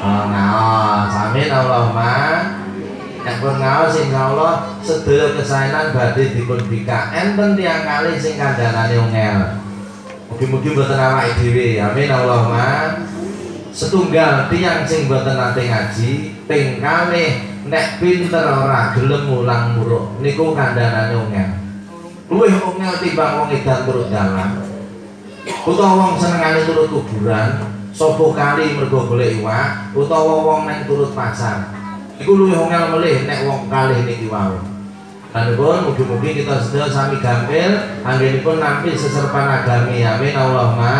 Oh 0.02 0.24
ngaos. 0.28 1.12
Amin 1.30 1.48
Allahumma. 1.48 2.18
Nek 3.24 3.36
pun 3.40 3.54
ngaos 3.56 3.94
insyaallah 3.96 4.54
sedaya 4.82 5.26
kesaenan 5.38 5.94
badhe 5.94 6.34
dipun 6.34 6.60
bika. 6.66 7.14
Enten 7.14 7.54
tiang 7.54 7.86
kali 7.86 8.18
sing 8.18 8.34
kandhanane 8.36 8.98
ungel 8.98 9.38
mugi-mugi 10.28 10.74
mboten 10.74 10.98
awake 10.98 11.38
dhewe. 11.38 11.78
Amin 11.78 12.10
Allahumma. 12.10 12.98
Setunggal 13.70 14.50
tiang 14.50 14.82
sing 14.84 15.06
mboten 15.06 15.38
nate 15.38 15.70
ngaji 15.70 16.12
ping 16.50 16.82
kalih 16.82 17.53
nek 17.64 17.96
pinter 17.96 18.44
ora 18.44 18.92
gelem 18.92 19.24
mulang 19.24 19.76
muruk 19.76 20.20
niku 20.20 20.52
kandhanane 20.52 21.16
ongel 21.16 21.50
luwih 22.28 22.52
ongel 22.60 22.94
timbang 23.00 23.32
wong 23.40 23.48
edan 23.52 23.84
turut 23.84 24.08
dalan. 24.08 24.50
Utawa 25.64 25.92
wong 25.96 26.12
senengane 26.16 26.64
turut 26.64 26.88
kuburan 26.88 27.68
sapa 27.94 28.24
kali 28.32 28.74
mergo 28.74 29.06
golek 29.06 29.40
iwak 29.40 29.92
utawa 29.92 30.34
wong 30.44 30.60
nek 30.68 30.88
turut 30.88 31.12
pasar. 31.12 31.68
Iku 32.16 32.32
luwih 32.32 32.56
ongel 32.56 32.96
melih 32.96 33.28
nek 33.28 33.44
wong 33.44 33.68
kalih 33.68 34.08
niki 34.08 34.28
wau. 34.28 34.60
Pun 35.34 35.90
mugi-mugi 35.90 36.46
kita 36.46 36.62
sedaya 36.62 36.86
sami 36.86 37.18
gampil 37.18 37.74
anggenipun 38.06 38.62
nampi 38.62 38.94
seserpan 38.94 39.50
agami. 39.50 40.06
Amin 40.06 40.30
Allahumma 40.30 40.94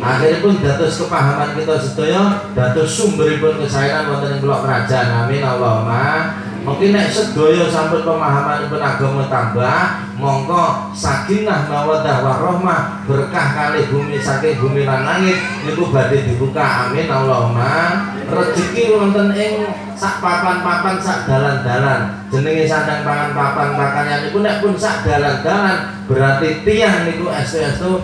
akhirnya 0.00 0.40
pun 0.40 0.56
datus 0.58 1.04
kepahaman 1.04 1.52
kita 1.54 1.76
sedaya 1.76 2.22
datus 2.56 2.88
sumberipun 2.96 3.60
kesayangan 3.60 4.16
wonten 4.16 4.40
ing 4.40 4.42
kerajaan 4.42 5.08
amin 5.24 5.44
Allahumma. 5.44 6.34
Mungkin 6.60 6.92
nek 6.92 7.08
sedaya 7.08 7.68
sampun 7.72 8.04
pemahaman 8.04 8.68
pun 8.68 8.80
agama 8.80 9.24
tambah 9.28 10.09
mongko 10.20 10.92
sakinah 10.92 11.66
mawaddah 11.66 12.20
warahmah 12.20 13.00
berkah 13.08 13.48
kali 13.56 13.88
bumi 13.88 14.20
saking 14.20 14.60
bumi 14.60 14.84
lan 14.84 15.02
langit 15.08 15.40
niku 15.64 15.88
badhe 15.88 16.22
dibuka. 16.28 16.86
Amin 16.86 17.08
Allahumma. 17.08 18.06
Rezeki 18.30 18.94
wonten 18.94 19.34
ing 19.34 19.66
sak 19.98 20.22
papan-papan 20.22 21.02
sak 21.02 21.26
dalan-dalan. 21.26 22.22
Jenenge 22.30 22.62
sandang 22.70 23.02
pangan 23.02 23.34
papan 23.34 23.74
pakannya 23.74 24.16
niku 24.28 24.38
nek 24.44 24.62
pun 24.62 24.78
sak 24.78 25.02
dalan-dalan 25.02 25.98
berarti 26.06 26.62
tiang 26.62 27.06
niku 27.06 27.26
estu-estu 27.26 28.02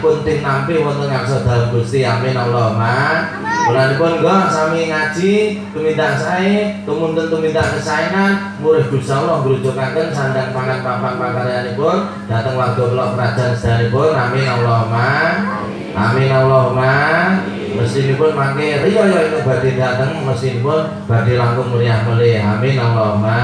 pun 0.00 0.16
tim 0.24 0.38
nampi 0.40 0.80
wonten 0.80 1.12
ngarsa 1.12 1.44
dalem 1.44 1.68
Gusti. 1.76 2.06
Amin 2.06 2.38
Allahumma. 2.38 3.28
Pun 3.70 3.76
enggak 4.18 4.50
sami 4.50 4.88
ngaji 4.88 5.60
tumindak 5.70 6.16
sae 6.16 6.80
tumunten 6.88 7.28
tumindak 7.28 7.76
kesayangan. 7.76 8.56
Murih 8.64 8.88
Gusti 8.88 9.12
Allah 9.12 9.44
ngrujukaken 9.44 10.08
sandang 10.10 10.50
pangan 10.56 10.80
papan 10.80 11.14
pakaryanipun 11.40 11.96
dateng 12.28 12.54
warga 12.60 12.84
kula 12.84 13.06
kerajaan 13.16 13.88
pun 13.88 14.12
amin 14.12 14.44
Allahumma 14.44 15.08
amin 15.96 16.28
Allahumma 16.28 16.96
pun 18.20 18.30
mangke 18.36 18.68
riyo 18.84 19.02
yo 19.08 19.18
itu 19.24 19.38
badhe 19.40 19.70
dateng 19.80 20.20
pun 20.60 20.80
badhe 21.08 21.32
langkung 21.40 21.72
mulia 21.72 22.04
mulih 22.04 22.36
amin 22.44 22.76
Allahumma 22.76 23.40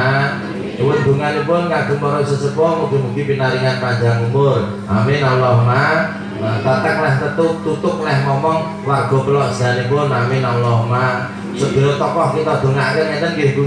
Nuwun 0.76 1.16
pun 1.48 1.72
kagem 1.72 1.96
para 1.96 2.20
sesepuh 2.20 2.84
mugi-mugi 2.84 3.24
pinaringan 3.24 3.80
panjang 3.80 4.28
umur. 4.28 4.76
Amin 4.84 5.24
Allahumma. 5.24 6.12
Nah, 6.36 6.60
tataklah 6.60 7.16
tetuk 7.16 7.64
tutuk 7.64 8.04
leh 8.04 8.20
ngomong 8.28 8.84
warga 8.84 9.16
pelok 9.24 9.56
pun 9.88 10.12
amin 10.12 10.44
Allahumma. 10.44 11.32
Sedaya 11.56 11.96
tokoh 11.96 12.28
kita 12.36 12.60
dongaaken 12.60 13.06
ngeten 13.08 13.30
nggih 13.40 13.50
Bu. 13.56 13.64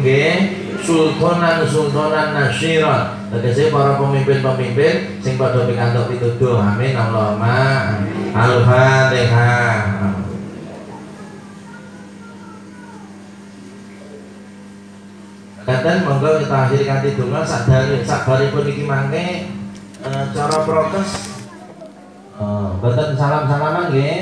Sultanan 0.85 1.65
Sultanan 1.65 2.37
Nasira. 2.37 3.18
Tegese 3.29 3.69
para 3.69 3.93
pemimpin-pemimpin 4.01 5.21
sing 5.21 5.37
padha 5.37 5.69
pikantuk 5.69 6.09
pituduh. 6.09 6.57
Amin 6.57 6.97
Allahumma. 6.97 7.93
Al-Fatihah. 8.33 10.17
Kadang 15.61 16.01
monggo 16.09 16.41
kita 16.41 16.57
akhiri 16.65 16.85
kanthi 16.89 17.09
donga 17.13 17.45
sadari 17.45 18.01
sabaripun 18.01 18.65
iki 18.65 18.89
mangke 18.89 19.53
e, 20.01 20.09
cara 20.33 20.57
prokes 20.65 21.09
e, 22.33 22.43
mboten 22.81 23.13
salam-salaman 23.13 23.93
nggih 23.93 24.17